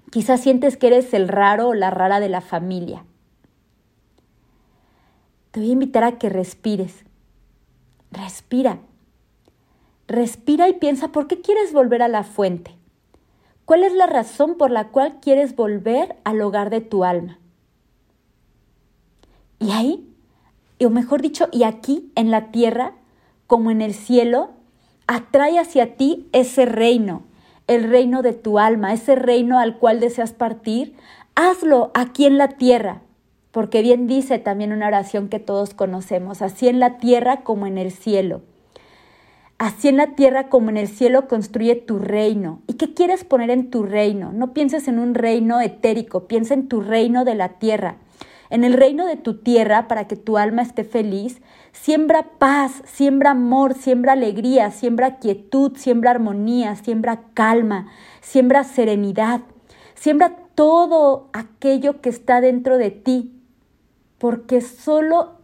Quizás 0.10 0.42
sientes 0.42 0.78
que 0.78 0.88
eres 0.88 1.14
el 1.14 1.28
raro 1.28 1.68
o 1.68 1.74
la 1.76 1.92
rara 1.92 2.20
de 2.20 2.30
la 2.30 2.42
familia. 2.42 3.06
Te 5.52 5.60
voy 5.60 5.70
a 5.70 5.74
invitar 5.74 6.04
a 6.04 6.18
que 6.18 6.30
respires. 6.30 7.06
Respira. 8.10 8.80
Respira 10.08 10.70
y 10.70 10.74
piensa 10.74 11.10
por 11.10 11.28
qué 11.28 11.42
quieres 11.42 11.74
volver 11.74 12.04
a 12.04 12.08
la 12.08 12.24
fuente. 12.24 12.76
¿Cuál 13.66 13.84
es 13.84 13.94
la 13.94 14.06
razón 14.06 14.56
por 14.56 14.70
la 14.70 14.90
cual 14.90 15.20
quieres 15.20 15.56
volver 15.56 16.16
al 16.24 16.40
hogar 16.42 16.70
de 16.70 16.82
tu 16.82 17.04
alma? 17.04 17.40
Y 19.60 19.72
ahí, 19.72 20.08
o 20.84 20.90
mejor 20.92 21.24
dicho, 21.24 21.48
y 21.52 21.64
aquí 21.64 22.12
en 22.14 22.30
la 22.30 22.52
tierra, 22.52 22.94
como 23.48 23.72
en 23.72 23.82
el 23.82 23.96
cielo, 23.96 24.52
atrae 25.08 25.58
hacia 25.58 25.96
ti 25.96 26.28
ese 26.32 26.66
reino, 26.68 27.24
el 27.66 27.90
reino 27.90 28.22
de 28.22 28.34
tu 28.34 28.60
alma, 28.60 28.94
ese 28.94 29.16
reino 29.16 29.58
al 29.58 29.80
cual 29.80 30.00
deseas 30.00 30.34
partir. 30.34 30.96
Hazlo 31.34 31.90
aquí 31.96 32.28
en 32.28 32.38
la 32.38 32.50
tierra, 32.50 33.02
porque 33.50 33.82
bien 33.82 34.06
dice 34.06 34.38
también 34.38 34.72
una 34.72 34.88
oración 34.88 35.30
que 35.30 35.40
todos 35.40 35.74
conocemos, 35.74 36.44
así 36.44 36.68
en 36.68 36.80
la 36.80 36.98
tierra 36.98 37.42
como 37.42 37.66
en 37.66 37.80
el 37.80 37.92
cielo. 37.92 38.44
Así 39.58 39.88
en 39.88 39.96
la 39.96 40.16
tierra 40.16 40.50
como 40.50 40.70
en 40.70 40.76
el 40.76 40.90
cielo 40.90 41.30
construye 41.30 41.76
tu 41.76 41.98
reino. 41.98 42.62
¿Y 42.68 42.74
qué 42.74 42.94
quieres 42.94 43.24
poner 43.24 43.50
en 43.50 43.70
tu 43.70 43.84
reino? 43.84 44.34
No 44.34 44.54
pienses 44.54 44.90
en 44.90 45.00
un 45.00 45.16
reino 45.16 45.62
etérico, 45.62 46.28
piensa 46.28 46.54
en 46.54 46.68
tu 46.68 46.82
reino 46.82 47.24
de 47.24 47.36
la 47.36 47.50
tierra. 47.50 47.96
En 48.50 48.66
el 48.66 48.74
reino 48.74 49.06
de 49.06 49.16
tu 49.16 49.38
tierra, 49.38 49.88
para 49.88 50.08
que 50.08 50.18
tu 50.18 50.38
alma 50.38 50.62
esté 50.62 50.84
feliz, 50.84 51.42
siembra 51.72 52.24
paz, 52.38 52.84
siembra 52.86 53.32
amor, 53.32 53.76
siembra 53.76 54.12
alegría, 54.12 54.72
siembra 54.72 55.20
quietud, 55.20 55.78
siembra 55.78 56.12
armonía, 56.12 56.76
siembra 56.76 57.24
calma, 57.34 57.88
siembra 58.22 58.66
serenidad, 58.66 59.42
siembra 59.96 60.36
todo 60.54 61.30
aquello 61.32 62.02
que 62.02 62.10
está 62.10 62.42
dentro 62.42 62.78
de 62.78 62.92
ti, 62.92 63.42
porque 64.18 64.60
solo 64.60 65.40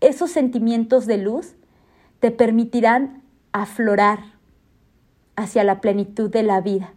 esos 0.00 0.30
sentimientos 0.30 1.06
de 1.06 1.18
luz 1.18 1.54
te 2.20 2.30
permitirán 2.30 3.23
aflorar 3.54 4.18
hacia 5.36 5.62
la 5.62 5.80
plenitud 5.80 6.28
de 6.28 6.42
la 6.42 6.60
vida. 6.60 6.92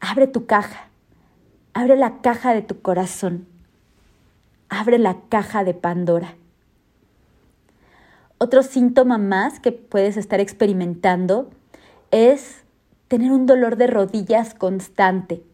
Abre 0.00 0.26
tu 0.26 0.46
caja, 0.46 0.88
abre 1.72 1.96
la 1.96 2.20
caja 2.20 2.52
de 2.52 2.62
tu 2.62 2.82
corazón, 2.82 3.46
abre 4.68 4.98
la 4.98 5.20
caja 5.28 5.62
de 5.62 5.72
Pandora. 5.72 6.34
Otro 8.38 8.64
síntoma 8.64 9.16
más 9.16 9.60
que 9.60 9.70
puedes 9.70 10.16
estar 10.16 10.40
experimentando 10.40 11.50
es 12.10 12.64
tener 13.06 13.30
un 13.30 13.46
dolor 13.46 13.76
de 13.76 13.86
rodillas 13.86 14.54
constante. 14.54 15.44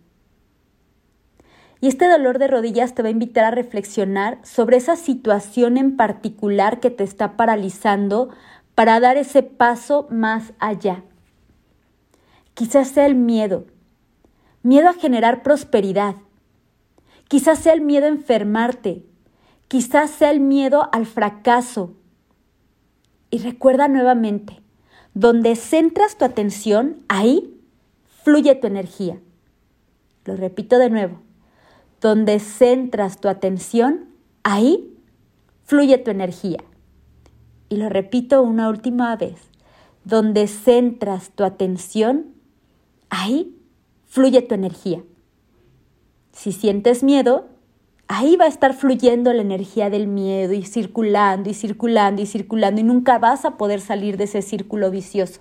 Y 1.83 1.89
este 1.89 2.09
dolor 2.09 2.39
de 2.39 2.47
rodillas 2.47 2.95
te 2.95 3.03
va 3.03 3.09
a 3.09 3.13
invitar 3.13 3.45
a 3.45 3.51
reflexionar 3.51 4.39
sobre 4.43 4.79
esa 4.79 4.97
situación 4.97 5.77
en 5.77 5.97
particular 5.97 6.81
que 6.81 6.91
te 6.91 7.05
está 7.05 7.37
paralizando 7.37 8.31
para 8.75 9.01
dar 9.01 9.17
ese 9.17 9.43
paso 9.43 10.07
más 10.11 10.53
allá. 10.59 11.05
Quizás 12.55 12.89
sea 12.89 13.07
el 13.07 13.15
miedo, 13.15 13.67
miedo 14.63 14.89
a 14.89 14.95
generar 14.95 15.43
prosperidad, 15.43 16.17
quizás 17.29 17.59
sea 17.59 17.73
el 17.73 17.81
miedo 17.81 18.07
a 18.07 18.11
enfermarte, 18.11 19.05
quizás 19.69 20.11
sea 20.11 20.31
el 20.31 20.41
miedo 20.41 20.89
al 20.93 21.07
fracaso. 21.07 21.95
Y 23.31 23.39
recuerda 23.39 23.89
nuevamente, 23.89 24.61
donde 25.15 25.57
centras 25.57 26.17
tu 26.17 26.25
atención, 26.25 27.05
ahí 27.09 27.61
fluye 28.25 28.55
tu 28.55 28.67
energía. 28.67 29.21
Lo 30.25 30.37
repito 30.37 30.79
de 30.79 30.91
nuevo, 30.91 31.21
donde 32.01 32.41
centras 32.41 33.21
tu 33.21 33.29
atención, 33.29 34.09
ahí 34.43 34.97
fluye 35.65 35.99
tu 35.99 36.11
energía 36.11 36.59
y 37.71 37.77
lo 37.77 37.89
repito 37.89 38.43
una 38.43 38.69
última 38.69 39.17
vez, 39.17 39.49
donde 40.05 40.47
centras 40.49 41.31
tu 41.31 41.45
atención, 41.45 42.35
ahí 43.09 43.57
fluye 44.07 44.43
tu 44.43 44.55
energía. 44.55 45.03
Si 46.33 46.53
sientes 46.53 47.03
miedo, 47.03 47.47
ahí 48.09 48.35
va 48.35 48.47
a 48.47 48.49
estar 48.49 48.75
fluyendo 48.75 49.33
la 49.33 49.43
energía 49.43 49.89
del 49.89 50.09
miedo 50.09 50.53
y 50.53 50.65
circulando 50.65 51.49
y 51.49 51.55
circulando 51.55 52.21
y 52.21 52.27
circulando 52.27 52.81
y 52.81 52.85
nunca 52.85 53.19
vas 53.19 53.45
a 53.45 53.57
poder 53.57 53.81
salir 53.81 54.17
de 54.17 54.25
ese 54.25 54.43
círculo 54.43 54.91
vicioso. 54.91 55.41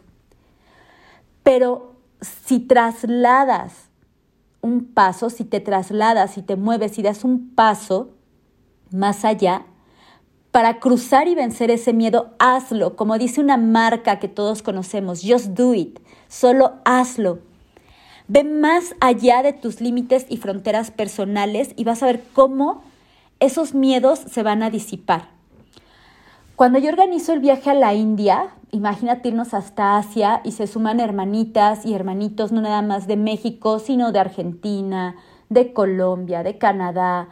Pero 1.42 1.96
si 2.22 2.60
trasladas 2.60 3.90
un 4.62 4.86
paso, 4.86 5.32
si 5.32 5.46
te 5.46 5.62
trasladas, 5.62 6.34
si 6.34 6.44
te 6.44 6.56
mueves, 6.56 6.92
si 6.92 7.02
das 7.02 7.24
un 7.24 7.56
paso 7.56 8.12
más 8.92 9.26
allá, 9.26 9.66
para 10.52 10.80
cruzar 10.80 11.28
y 11.28 11.36
vencer 11.36 11.70
ese 11.72 11.94
miedo, 11.94 12.32
hazlo, 12.40 12.96
como 12.96 13.18
dice 13.18 13.42
una 13.42 13.58
marca 13.58 14.20
que 14.20 14.28
todos 14.28 14.64
conocemos, 14.64 15.22
just 15.24 15.48
do 15.50 15.74
it, 15.74 16.00
solo 16.28 16.74
hazlo. 16.86 17.40
Ve 18.28 18.44
más 18.44 18.96
allá 19.00 19.42
de 19.44 19.54
tus 19.54 19.82
límites 19.82 20.26
y 20.30 20.38
fronteras 20.38 20.92
personales 20.92 21.74
y 21.76 21.84
vas 21.84 22.04
a 22.04 22.08
ver 22.08 22.24
cómo 22.34 22.84
esos 23.40 23.74
miedos 23.74 24.20
se 24.20 24.44
van 24.44 24.64
a 24.64 24.70
disipar. 24.70 25.30
Cuando 26.56 26.78
yo 26.78 26.90
organizo 26.90 27.32
el 27.34 27.40
viaje 27.40 27.70
a 27.70 27.74
la 27.74 27.94
India, 27.94 28.50
imagínate 28.72 29.30
irnos 29.30 29.54
hasta 29.54 29.98
Asia 29.98 30.42
y 30.44 30.52
se 30.52 30.68
suman 30.68 31.00
hermanitas 31.00 31.86
y 31.86 31.94
hermanitos 31.94 32.52
no 32.52 32.62
nada 32.62 32.82
más 32.82 33.08
de 33.08 33.16
México, 33.16 33.80
sino 33.80 34.12
de 34.12 34.20
Argentina, 34.20 35.16
de 35.48 35.74
Colombia, 35.74 36.44
de 36.44 36.58
Canadá, 36.58 37.30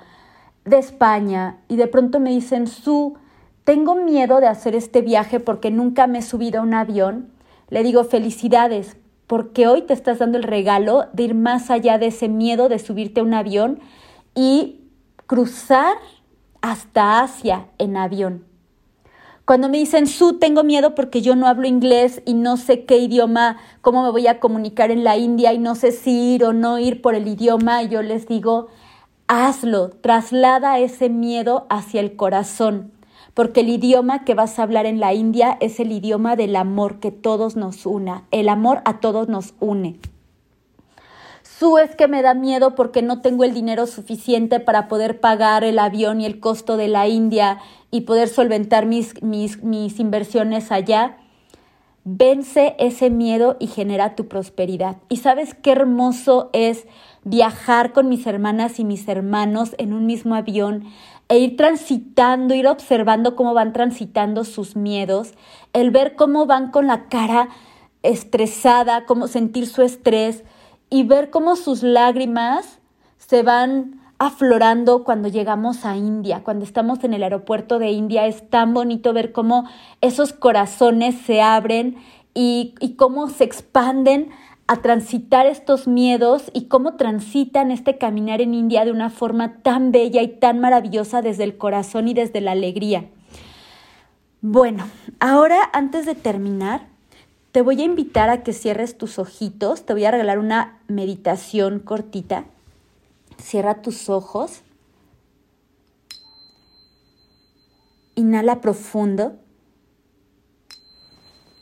de 0.67 0.77
España, 0.77 1.57
y 1.67 1.75
de 1.75 1.87
pronto 1.87 2.19
me 2.19 2.31
dicen, 2.31 2.67
Su, 2.67 3.15
tengo 3.63 3.95
miedo 3.95 4.39
de 4.39 4.47
hacer 4.47 4.75
este 4.75 5.01
viaje 5.01 5.39
porque 5.39 5.71
nunca 5.71 6.07
me 6.07 6.19
he 6.19 6.21
subido 6.21 6.59
a 6.59 6.63
un 6.63 6.73
avión. 6.73 7.29
Le 7.69 7.83
digo, 7.83 8.03
felicidades, 8.03 8.97
porque 9.27 9.67
hoy 9.67 9.81
te 9.81 9.93
estás 9.93 10.19
dando 10.19 10.37
el 10.37 10.43
regalo 10.43 11.07
de 11.13 11.23
ir 11.23 11.35
más 11.35 11.69
allá 11.69 11.97
de 11.97 12.07
ese 12.07 12.29
miedo 12.29 12.69
de 12.69 12.79
subirte 12.79 13.19
a 13.19 13.23
un 13.23 13.33
avión 13.33 13.79
y 14.35 14.81
cruzar 15.25 15.97
hasta 16.61 17.21
Asia 17.21 17.67
en 17.77 17.97
avión. 17.97 18.45
Cuando 19.47 19.69
me 19.69 19.77
dicen, 19.77 20.07
Su, 20.07 20.39
tengo 20.39 20.63
miedo 20.63 20.93
porque 20.95 21.21
yo 21.21 21.35
no 21.35 21.47
hablo 21.47 21.67
inglés 21.67 22.21
y 22.25 22.33
no 22.33 22.57
sé 22.57 22.83
qué 22.83 22.97
idioma, 22.97 23.57
cómo 23.81 24.03
me 24.03 24.11
voy 24.11 24.27
a 24.27 24.39
comunicar 24.39 24.91
en 24.91 25.05
la 25.05 25.17
India 25.17 25.53
y 25.53 25.57
no 25.57 25.75
sé 25.75 25.93
si 25.93 26.35
ir 26.35 26.43
o 26.43 26.51
no 26.51 26.79
ir 26.79 27.01
por 27.01 27.15
el 27.15 27.27
idioma, 27.27 27.83
yo 27.83 28.01
les 28.01 28.27
digo, 28.27 28.67
hazlo, 29.27 29.89
traslada 29.89 30.79
ese 30.79 31.09
miedo 31.09 31.67
hacia 31.69 32.01
el 32.01 32.15
corazón 32.15 32.91
porque 33.37 33.59
el 33.59 33.69
idioma 33.69 34.25
que 34.25 34.33
vas 34.33 34.57
a 34.57 34.63
hablar 34.63 34.87
en 34.87 34.99
la 34.99 35.13
India 35.13 35.57
es 35.59 35.79
el 35.79 35.91
idioma 35.91 36.35
del 36.35 36.55
amor 36.55 36.99
que 36.99 37.11
todos 37.11 37.55
nos 37.55 37.85
una, 37.85 38.23
el 38.31 38.49
amor 38.49 38.81
a 38.83 38.99
todos 38.99 39.27
nos 39.27 39.53
une. 39.59 39.99
Su 41.43 41.77
es 41.77 41.95
que 41.95 42.07
me 42.07 42.23
da 42.23 42.33
miedo 42.33 42.73
porque 42.73 43.03
no 43.03 43.21
tengo 43.21 43.43
el 43.43 43.53
dinero 43.53 43.85
suficiente 43.85 44.59
para 44.59 44.87
poder 44.87 45.19
pagar 45.19 45.63
el 45.63 45.77
avión 45.77 46.19
y 46.19 46.25
el 46.25 46.39
costo 46.39 46.77
de 46.77 46.87
la 46.87 47.07
India 47.07 47.59
y 47.91 48.01
poder 48.01 48.27
solventar 48.27 48.87
mis, 48.87 49.21
mis, 49.21 49.61
mis 49.61 49.99
inversiones 49.99 50.71
allá. 50.71 51.17
Vence 52.05 52.75
ese 52.79 53.11
miedo 53.11 53.55
y 53.59 53.67
genera 53.67 54.15
tu 54.15 54.27
prosperidad. 54.27 54.97
Y 55.09 55.17
sabes 55.17 55.53
qué 55.53 55.73
hermoso 55.73 56.49
es 56.53 56.87
viajar 57.29 57.91
con 57.91 58.07
mis 58.07 58.25
hermanas 58.25 58.79
y 58.79 58.85
mis 58.85 59.07
hermanos 59.07 59.75
en 59.77 59.93
un 59.93 60.05
mismo 60.05 60.35
avión, 60.35 60.85
e 61.29 61.39
ir 61.39 61.57
transitando, 61.57 62.55
ir 62.55 62.67
observando 62.67 63.35
cómo 63.35 63.53
van 63.53 63.73
transitando 63.73 64.45
sus 64.45 64.77
miedos, 64.77 65.33
el 65.73 65.91
ver 65.91 66.15
cómo 66.15 66.45
van 66.45 66.71
con 66.71 66.87
la 66.87 67.09
cara 67.09 67.49
estresada, 68.01 69.05
cómo 69.05 69.27
sentir 69.27 69.67
su 69.67 69.81
estrés 69.81 70.43
y 70.89 71.03
ver 71.03 71.29
cómo 71.29 71.57
sus 71.57 71.83
lágrimas 71.83 72.79
se 73.17 73.43
van 73.43 73.99
aflorando 74.19 75.03
cuando 75.03 75.27
llegamos 75.27 75.83
a 75.83 75.97
India, 75.97 76.43
cuando 76.43 76.63
estamos 76.63 77.03
en 77.03 77.13
el 77.13 77.23
aeropuerto 77.23 77.77
de 77.77 77.91
India. 77.91 78.25
Es 78.25 78.49
tan 78.49 78.73
bonito 78.73 79.11
ver 79.11 79.33
cómo 79.33 79.67
esos 79.99 80.31
corazones 80.31 81.15
se 81.25 81.41
abren 81.41 81.97
y, 82.33 82.73
y 82.79 82.93
cómo 82.93 83.27
se 83.27 83.43
expanden 83.43 84.29
a 84.67 84.81
transitar 84.81 85.45
estos 85.45 85.87
miedos 85.87 86.51
y 86.53 86.65
cómo 86.65 86.95
transitan 86.95 87.71
este 87.71 87.97
caminar 87.97 88.41
en 88.41 88.53
India 88.53 88.83
de 88.83 88.91
una 88.91 89.09
forma 89.09 89.59
tan 89.61 89.91
bella 89.91 90.21
y 90.21 90.27
tan 90.27 90.59
maravillosa 90.59 91.21
desde 91.21 91.45
el 91.45 91.57
corazón 91.57 92.09
y 92.09 92.13
desde 92.13 92.41
la 92.41 92.51
alegría. 92.51 93.09
Bueno, 94.41 94.87
ahora 95.19 95.57
antes 95.71 96.05
de 96.05 96.15
terminar, 96.15 96.87
te 97.53 97.61
voy 97.61 97.81
a 97.81 97.85
invitar 97.85 98.29
a 98.29 98.43
que 98.43 98.51
cierres 98.51 98.97
tus 98.97 99.19
ojitos, 99.19 99.85
te 99.85 99.93
voy 99.93 100.03
a 100.03 100.11
regalar 100.11 100.37
una 100.37 100.79
meditación 100.87 101.79
cortita. 101.79 102.45
Cierra 103.41 103.81
tus 103.81 104.09
ojos. 104.09 104.61
Inhala 108.15 108.61
profundo 108.61 109.37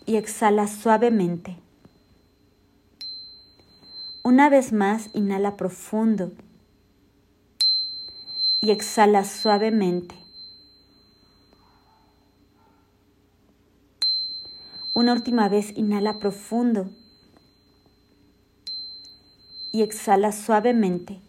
y 0.05 0.15
exhala 0.15 0.67
suavemente. 0.67 1.64
Una 4.25 4.49
vez 4.49 4.73
más, 4.73 5.11
inhala 5.13 5.55
profundo 5.55 6.31
y 8.59 8.71
exhala 8.71 9.23
suavemente. 9.23 10.15
Una 14.95 15.13
última 15.13 15.47
vez, 15.47 15.77
inhala 15.77 16.17
profundo 16.17 16.89
y 19.71 19.83
exhala 19.83 20.31
suavemente. 20.31 21.21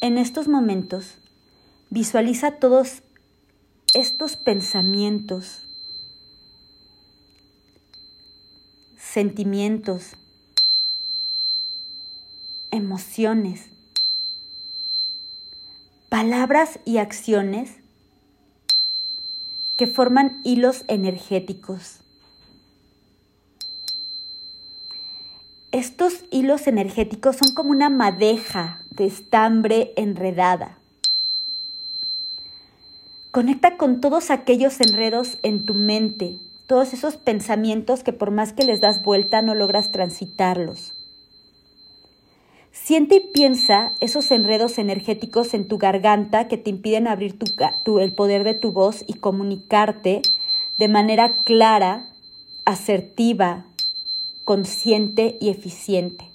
En 0.00 0.18
estos 0.18 0.48
momentos, 0.48 1.18
visualiza 1.88 2.58
todos 2.58 3.04
estos 3.94 4.36
pensamientos 4.36 5.63
sentimientos, 9.14 10.16
emociones, 12.72 13.66
palabras 16.08 16.80
y 16.84 16.98
acciones 16.98 17.76
que 19.78 19.86
forman 19.86 20.40
hilos 20.42 20.84
energéticos. 20.88 22.00
Estos 25.70 26.24
hilos 26.32 26.66
energéticos 26.66 27.36
son 27.36 27.54
como 27.54 27.70
una 27.70 27.90
madeja 27.90 28.80
de 28.90 29.06
estambre 29.06 29.92
enredada. 29.94 30.76
Conecta 33.30 33.76
con 33.76 34.00
todos 34.00 34.32
aquellos 34.32 34.80
enredos 34.80 35.38
en 35.44 35.66
tu 35.66 35.74
mente, 35.74 36.40
todos 36.66 36.94
esos 36.94 37.16
pensamientos 37.16 38.02
que 38.02 38.12
por 38.12 38.30
más 38.30 38.52
que 38.52 38.64
les 38.64 38.80
das 38.80 39.02
vuelta 39.02 39.42
no 39.42 39.54
logras 39.54 39.90
transitarlos. 39.90 40.94
Siente 42.72 43.16
y 43.16 43.20
piensa 43.32 43.94
esos 44.00 44.30
enredos 44.30 44.78
energéticos 44.78 45.54
en 45.54 45.68
tu 45.68 45.78
garganta 45.78 46.48
que 46.48 46.56
te 46.56 46.70
impiden 46.70 47.06
abrir 47.06 47.38
tu, 47.84 47.98
el 48.00 48.14
poder 48.14 48.42
de 48.44 48.54
tu 48.54 48.72
voz 48.72 49.04
y 49.06 49.14
comunicarte 49.14 50.22
de 50.78 50.88
manera 50.88 51.44
clara, 51.44 52.08
asertiva, 52.64 53.66
consciente 54.44 55.38
y 55.40 55.50
eficiente. 55.50 56.30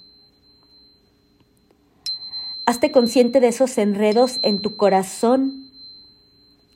Hazte 2.64 2.90
consciente 2.90 3.40
de 3.40 3.48
esos 3.48 3.76
enredos 3.76 4.38
en 4.42 4.60
tu 4.60 4.76
corazón 4.76 5.70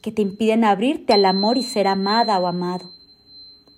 que 0.03 0.13
te 0.13 0.21
impiden 0.21 0.65
abrirte 0.65 1.15
al 1.15 1.25
amor 1.25 1.57
y 1.57 1.63
ser 1.63 1.87
amada 1.87 2.39
o 2.39 2.47
amado 2.47 2.95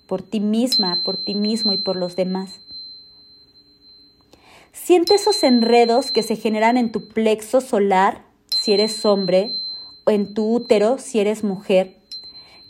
por 0.07 0.21
ti 0.21 0.39
misma, 0.39 1.01
por 1.03 1.17
ti 1.17 1.35
mismo 1.35 1.73
y 1.73 1.77
por 1.77 1.95
los 1.95 2.15
demás. 2.15 2.59
Siente 4.71 5.15
esos 5.15 5.43
enredos 5.43 6.11
que 6.11 6.23
se 6.23 6.35
generan 6.35 6.77
en 6.77 6.91
tu 6.91 7.09
plexo 7.09 7.61
solar, 7.61 8.23
si 8.47 8.73
eres 8.73 9.05
hombre, 9.05 9.59
o 10.05 10.11
en 10.11 10.33
tu 10.33 10.53
útero, 10.53 10.97
si 10.97 11.19
eres 11.19 11.43
mujer, 11.43 11.97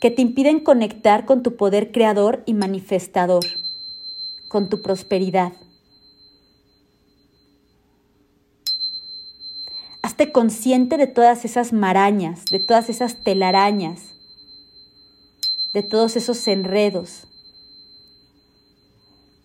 que 0.02 0.10
te 0.10 0.22
impiden 0.22 0.60
conectar 0.60 1.26
con 1.26 1.44
tu 1.44 1.56
poder 1.56 1.92
creador 1.92 2.44
y 2.46 2.54
manifestador, 2.54 3.46
con 4.50 4.70
tu 4.70 4.82
prosperidad. 4.82 5.54
Hazte 10.02 10.32
consciente 10.32 10.98
de 10.98 11.08
todas 11.08 11.46
esas 11.46 11.74
marañas, 11.74 12.46
de 12.46 12.60
todas 12.60 12.90
esas 12.90 13.24
telarañas, 13.24 14.17
de 15.74 15.84
todos 15.84 16.16
esos 16.16 16.48
enredos. 16.48 17.28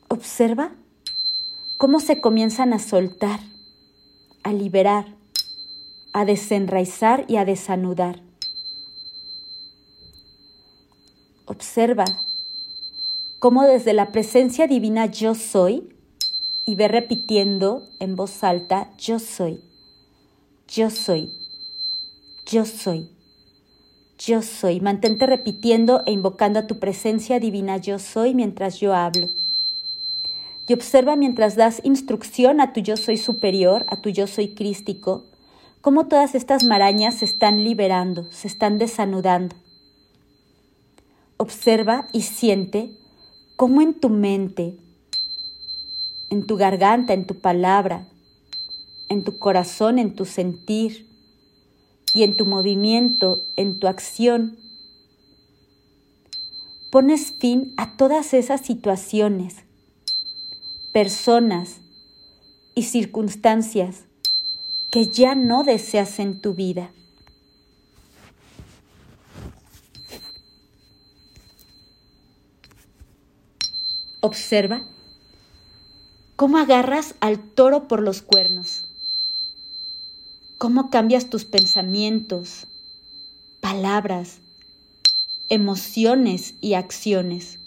Observa 0.09 0.73
cómo 1.79 2.01
se 2.01 2.21
comienzan 2.21 2.73
a 2.73 2.79
soltar, 2.79 3.41
a 4.43 4.53
liberar, 4.53 5.07
a 6.13 6.25
desenraizar 6.25 7.25
y 7.29 7.37
a 7.37 7.45
desanudar. 7.45 8.23
Observa 11.47 12.05
cómo 13.41 13.65
desde 13.65 13.93
la 13.93 14.13
presencia 14.13 14.67
divina 14.67 15.07
yo 15.07 15.35
soy 15.35 15.89
y 16.65 16.77
ve 16.77 16.89
repitiendo 16.89 17.89
en 17.99 18.15
voz 18.15 18.45
alta, 18.45 18.91
yo 18.97 19.19
soy, 19.19 19.61
yo 20.69 20.91
soy, 20.91 21.29
yo 22.47 22.65
soy, 22.65 23.11
yo 24.27 24.43
soy. 24.43 24.81
Mantente 24.81 25.27
repitiendo 25.27 26.03
e 26.07 26.13
invocando 26.13 26.59
a 26.59 26.67
tu 26.67 26.79
presencia 26.79 27.41
divina 27.41 27.77
yo 27.77 27.99
soy 27.99 28.35
mientras 28.35 28.79
yo 28.79 28.95
hablo. 28.95 29.29
Y 30.69 30.75
observa 30.75 31.17
mientras 31.17 31.57
das 31.57 31.81
instrucción 31.85 32.61
a 32.61 32.73
tu 32.73 32.81
yo 32.81 32.97
soy 32.97 33.17
superior, 33.17 33.85
a 33.89 33.97
tu 33.97 34.11
yo 34.11 34.27
soy 34.27 34.55
crístico, 34.55 35.25
cómo 35.81 36.07
todas 36.07 36.35
estas 36.35 36.65
marañas 36.65 37.17
se 37.17 37.25
están 37.25 37.65
liberando, 37.65 38.31
se 38.31 38.47
están 38.47 38.79
desanudando. 38.79 39.57
Observa 41.37 42.07
y 42.13 42.23
siente 42.23 42.97
cómo 43.57 43.81
en 43.81 43.95
tu 43.95 44.09
mente, 44.09 44.77
en 46.31 46.47
tu 46.47 46.57
garganta, 46.57 47.13
en 47.13 47.27
tu 47.27 47.41
palabra, 47.41 48.07
en 49.09 49.25
tu 49.25 49.39
corazón, 49.39 49.99
en 49.99 50.15
tu 50.15 50.25
sentir 50.25 51.12
y 52.15 52.23
en 52.23 52.37
tu 52.37 52.47
movimiento, 52.47 53.45
en 53.57 53.79
tu 53.79 53.87
acción, 53.87 54.59
pones 56.91 57.33
fin 57.39 57.73
a 57.77 57.97
todas 57.97 58.35
esas 58.35 58.61
situaciones, 58.61 59.65
personas 60.93 61.81
y 62.75 62.83
circunstancias 62.83 64.05
que 64.91 65.07
ya 65.07 65.35
no 65.35 65.65
deseas 65.65 66.19
en 66.19 66.41
tu 66.41 66.55
vida. 66.55 66.91
Observa 74.21 74.83
cómo 76.37 76.59
agarras 76.59 77.15
al 77.21 77.39
toro 77.41 77.89
por 77.89 78.03
los 78.03 78.21
cuernos, 78.21 78.82
cómo 80.63 80.91
cambias 80.91 81.29
tus 81.29 81.45
pensamientos, 81.45 82.69
palabras, 83.61 84.39
emociones 85.49 86.55
y 86.61 86.75
acciones. 86.75 87.59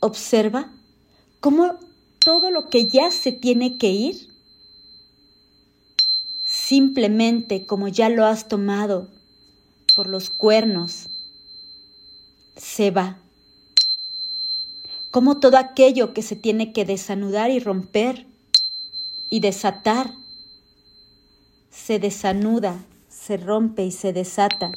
Observa 0.00 0.72
cómo 1.38 1.78
todo 2.18 2.50
lo 2.50 2.68
que 2.68 2.88
ya 2.88 3.12
se 3.12 3.30
tiene 3.30 3.78
que 3.78 3.90
ir, 3.92 4.16
simplemente 6.44 7.64
como 7.64 7.86
ya 7.86 8.08
lo 8.08 8.26
has 8.26 8.48
tomado 8.48 9.08
por 9.94 10.08
los 10.08 10.30
cuernos, 10.30 11.10
se 12.56 12.90
va 12.90 13.20
como 15.12 15.38
todo 15.38 15.58
aquello 15.58 16.12
que 16.12 16.22
se 16.22 16.34
tiene 16.34 16.72
que 16.72 16.84
desanudar 16.84 17.52
y 17.52 17.60
romper 17.60 18.26
y 19.30 19.38
desatar, 19.38 20.23
se 21.74 21.98
desanuda, 21.98 22.82
se 23.08 23.36
rompe 23.36 23.84
y 23.84 23.90
se 23.90 24.12
desata. 24.12 24.72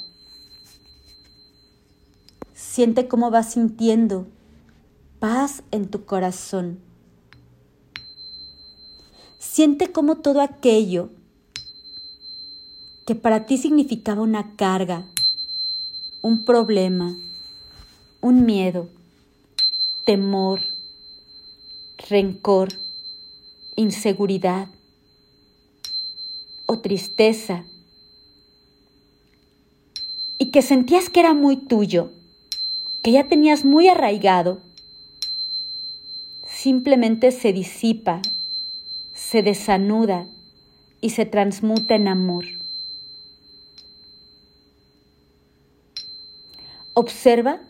Siente 2.53 3.07
cómo 3.07 3.29
vas 3.29 3.53
sintiendo 3.53 4.27
paz 5.19 5.63
en 5.71 5.89
tu 5.89 6.05
corazón. 6.05 6.79
Siente 9.38 9.91
cómo 9.91 10.17
todo 10.17 10.41
aquello 10.41 11.10
que 13.05 13.15
para 13.15 13.45
ti 13.45 13.57
significaba 13.57 14.23
una 14.23 14.55
carga, 14.55 15.05
un 16.23 16.43
problema, 16.43 17.15
un 18.21 18.45
miedo, 18.45 18.89
temor, 20.03 20.62
rencor, 22.10 22.69
inseguridad 23.75 24.67
o 26.67 26.80
tristeza 26.80 27.65
y 30.38 30.51
que 30.51 30.62
sentías 30.62 31.10
que 31.10 31.21
era 31.21 31.34
muy 31.34 31.58
tuyo, 31.58 32.12
que 33.03 33.12
ya 33.12 33.27
tenías 33.27 33.65
muy 33.65 33.88
arraigado, 33.88 34.62
simplemente 36.45 37.32
se 37.32 37.53
disipa, 37.53 38.21
se 39.13 39.41
desanuda 39.41 40.27
y 41.01 41.12
se 41.12 41.25
transmuta 41.25 41.95
en 41.95 42.08
amor. 42.08 42.45
Observa 46.93 47.62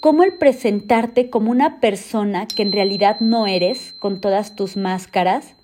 cómo 0.00 0.22
el 0.22 0.34
presentarte 0.38 1.30
como 1.30 1.50
una 1.50 1.80
persona 1.80 2.46
que 2.46 2.62
en 2.62 2.70
realidad 2.70 3.18
no 3.20 3.48
eres, 3.48 3.92
con 3.92 4.20
todas 4.20 4.54
tus 4.54 4.76
máscaras, 4.76 5.55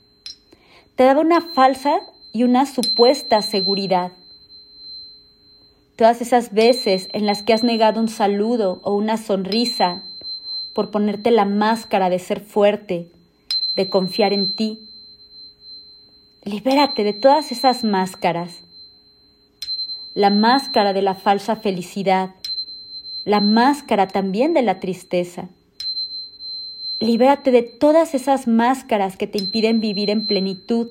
te 0.96 1.04
daba 1.04 1.20
una 1.20 1.40
falsa 1.40 2.00
y 2.32 2.44
una 2.44 2.66
supuesta 2.66 3.42
seguridad. 3.42 4.12
Todas 5.96 6.20
esas 6.20 6.52
veces 6.52 7.08
en 7.12 7.26
las 7.26 7.42
que 7.42 7.52
has 7.52 7.62
negado 7.62 8.00
un 8.00 8.08
saludo 8.08 8.80
o 8.82 8.94
una 8.94 9.16
sonrisa 9.16 10.02
por 10.74 10.90
ponerte 10.90 11.30
la 11.30 11.44
máscara 11.44 12.10
de 12.10 12.18
ser 12.18 12.40
fuerte, 12.40 13.10
de 13.76 13.88
confiar 13.88 14.32
en 14.32 14.54
ti. 14.54 14.88
Libérate 16.44 17.04
de 17.04 17.12
todas 17.12 17.52
esas 17.52 17.84
máscaras. 17.84 18.64
La 20.14 20.30
máscara 20.30 20.92
de 20.92 21.02
la 21.02 21.14
falsa 21.14 21.56
felicidad, 21.56 22.34
la 23.24 23.40
máscara 23.40 24.08
también 24.08 24.52
de 24.54 24.62
la 24.62 24.80
tristeza. 24.80 25.48
Libérate 27.02 27.50
de 27.50 27.64
todas 27.64 28.14
esas 28.14 28.46
máscaras 28.46 29.16
que 29.16 29.26
te 29.26 29.36
impiden 29.36 29.80
vivir 29.80 30.08
en 30.08 30.28
plenitud, 30.28 30.88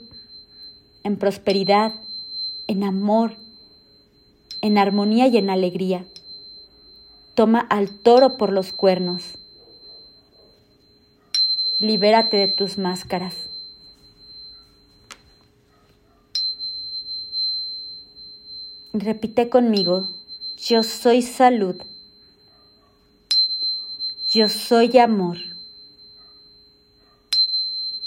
en 1.05 1.15
prosperidad, 1.15 1.93
en 2.67 2.83
amor, 2.83 3.37
en 4.59 4.77
armonía 4.77 5.27
y 5.27 5.37
en 5.37 5.49
alegría. 5.49 6.05
Toma 7.33 7.61
al 7.61 8.01
toro 8.01 8.35
por 8.35 8.51
los 8.51 8.73
cuernos. 8.73 9.37
Libérate 11.79 12.35
de 12.35 12.49
tus 12.49 12.77
máscaras. 12.77 13.49
Repite 18.91 19.47
conmigo, 19.47 20.09
yo 20.57 20.83
soy 20.83 21.21
salud. 21.21 21.77
Yo 24.29 24.49
soy 24.49 24.97
amor. 24.97 25.37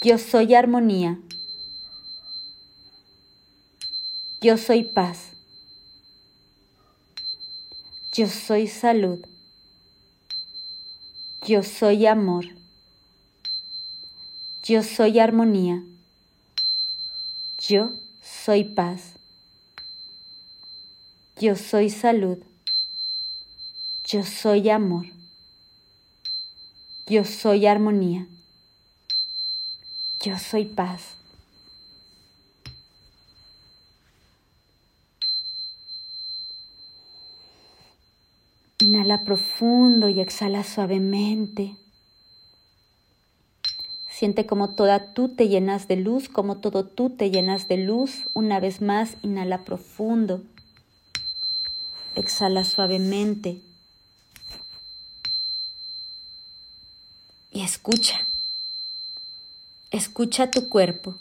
Yo 0.05 0.19
soy 0.19 0.53
armonía. 0.53 1.19
Yo 4.39 4.55
soy 4.55 4.83
paz. 4.83 5.31
Yo 8.13 8.27
soy 8.27 8.67
salud. 8.67 9.25
Yo 11.47 11.63
soy 11.63 12.05
amor. 12.05 12.45
Yo 14.61 14.83
soy 14.83 15.17
armonía. 15.17 15.83
Yo 17.57 17.89
soy 18.21 18.63
paz. 18.63 19.15
Yo 21.41 21.55
soy 21.55 21.89
salud. 21.89 22.37
Yo 24.03 24.23
soy 24.23 24.69
amor. 24.69 25.07
Yo 27.07 27.23
soy 27.23 27.65
armonía. 27.65 28.27
Yo 30.25 30.39
soy 30.39 30.65
paz. 30.65 31.17
Inhala 38.79 39.23
profundo 39.23 40.09
y 40.09 40.19
exhala 40.19 40.63
suavemente. 40.63 41.77
Siente 44.09 44.47
como 44.47 44.73
toda 44.73 45.13
tú 45.13 45.35
te 45.35 45.47
llenas 45.47 45.87
de 45.87 45.97
luz, 45.97 46.27
como 46.27 46.57
todo 46.57 46.87
tú 46.87 47.11
te 47.11 47.29
llenas 47.29 47.67
de 47.67 47.77
luz. 47.77 48.27
Una 48.33 48.59
vez 48.59 48.81
más, 48.81 49.17
inhala 49.21 49.63
profundo. 49.63 50.41
Exhala 52.15 52.63
suavemente. 52.63 53.61
y 57.55 57.61
escucha. 57.61 58.27
Escucha 59.95 60.51
tu 60.51 60.67
cuerpo. 60.67 61.17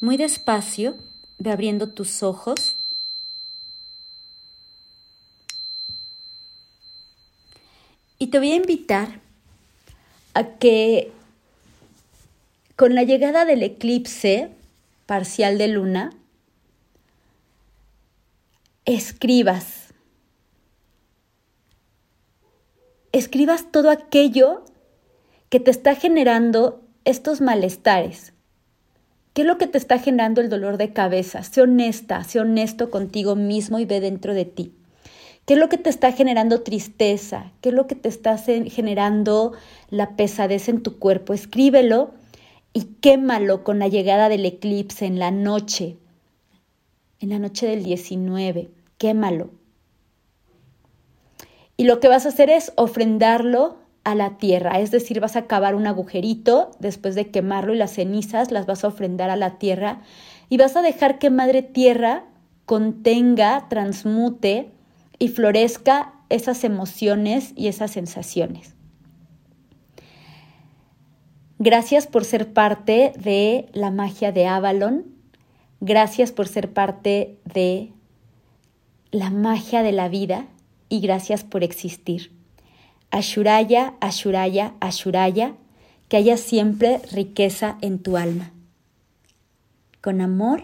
Muy 0.00 0.16
despacio, 0.16 0.96
ve 1.38 1.52
abriendo 1.52 1.90
tus 1.90 2.24
ojos. 2.24 2.74
Y 8.18 8.26
te 8.26 8.40
voy 8.40 8.50
a 8.50 8.56
invitar 8.56 9.20
a 10.34 10.56
que 10.56 11.12
con 12.74 12.96
la 12.96 13.04
llegada 13.04 13.44
del 13.44 13.62
eclipse 13.62 14.50
parcial 15.06 15.58
de 15.58 15.68
luna, 15.68 16.10
escribas 18.84 19.94
escribas 23.12 23.70
todo 23.70 23.90
aquello 23.90 24.64
que 25.48 25.60
te 25.60 25.70
está 25.70 25.94
generando 25.94 26.82
estos 27.04 27.40
malestares. 27.40 28.34
¿Qué 29.32 29.42
es 29.42 29.46
lo 29.46 29.56
que 29.56 29.66
te 29.66 29.78
está 29.78 29.98
generando 29.98 30.40
el 30.40 30.50
dolor 30.50 30.76
de 30.78 30.92
cabeza? 30.92 31.42
Sé 31.42 31.62
honesta, 31.62 32.24
sé 32.24 32.40
honesto 32.40 32.90
contigo 32.90 33.36
mismo 33.36 33.78
y 33.78 33.84
ve 33.84 34.00
dentro 34.00 34.34
de 34.34 34.44
ti. 34.44 34.74
¿Qué 35.46 35.54
es 35.54 35.60
lo 35.60 35.70
que 35.70 35.78
te 35.78 35.88
está 35.88 36.12
generando 36.12 36.60
tristeza? 36.60 37.52
¿Qué 37.62 37.70
es 37.70 37.74
lo 37.74 37.86
que 37.86 37.94
te 37.94 38.10
está 38.10 38.36
generando 38.36 39.52
la 39.88 40.16
pesadez 40.16 40.68
en 40.68 40.82
tu 40.82 40.98
cuerpo? 40.98 41.32
Escríbelo 41.32 42.10
y 42.74 42.84
quémalo 43.00 43.64
con 43.64 43.78
la 43.78 43.88
llegada 43.88 44.28
del 44.28 44.44
eclipse 44.44 45.06
en 45.06 45.18
la 45.18 45.30
noche, 45.30 45.96
en 47.20 47.30
la 47.30 47.38
noche 47.38 47.66
del 47.66 47.84
19. 47.84 48.68
Quémalo. 48.98 49.50
Y 51.78 51.84
lo 51.84 52.00
que 52.00 52.08
vas 52.08 52.26
a 52.26 52.30
hacer 52.30 52.50
es 52.50 52.72
ofrendarlo 52.76 53.78
a 54.10 54.14
la 54.14 54.38
tierra, 54.38 54.80
es 54.80 54.90
decir, 54.90 55.20
vas 55.20 55.36
a 55.36 55.46
cavar 55.46 55.74
un 55.74 55.86
agujerito 55.86 56.70
después 56.78 57.14
de 57.14 57.30
quemarlo 57.30 57.74
y 57.74 57.78
las 57.78 57.92
cenizas 57.92 58.50
las 58.50 58.66
vas 58.66 58.84
a 58.84 58.88
ofrendar 58.88 59.30
a 59.30 59.36
la 59.36 59.58
tierra 59.58 60.00
y 60.48 60.56
vas 60.56 60.76
a 60.76 60.82
dejar 60.82 61.18
que 61.18 61.30
Madre 61.30 61.62
Tierra 61.62 62.24
contenga, 62.64 63.66
transmute, 63.68 64.72
y 65.18 65.28
florezca 65.28 66.14
esas 66.28 66.64
emociones 66.64 67.52
y 67.56 67.68
esas 67.68 67.90
sensaciones. 67.90 68.74
Gracias 71.58 72.06
por 72.06 72.24
ser 72.24 72.52
parte 72.52 73.12
de 73.18 73.68
la 73.72 73.90
magia 73.90 74.30
de 74.30 74.46
Avalon. 74.46 75.06
Gracias 75.80 76.30
por 76.30 76.46
ser 76.46 76.72
parte 76.72 77.38
de 77.44 77.92
la 79.10 79.30
magia 79.30 79.82
de 79.82 79.92
la 79.92 80.08
vida 80.08 80.46
y 80.88 81.00
gracias 81.00 81.42
por 81.42 81.64
existir. 81.64 82.37
Ashuraya, 83.10 83.94
Ashuraya, 84.00 84.74
Ashuraya, 84.80 85.54
que 86.08 86.18
haya 86.18 86.36
siempre 86.36 87.00
riqueza 87.12 87.78
en 87.80 87.98
tu 87.98 88.16
alma. 88.16 88.52
Con 90.00 90.20
amor, 90.20 90.62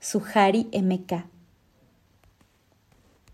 Suhari 0.00 0.68
MK. 0.72 1.29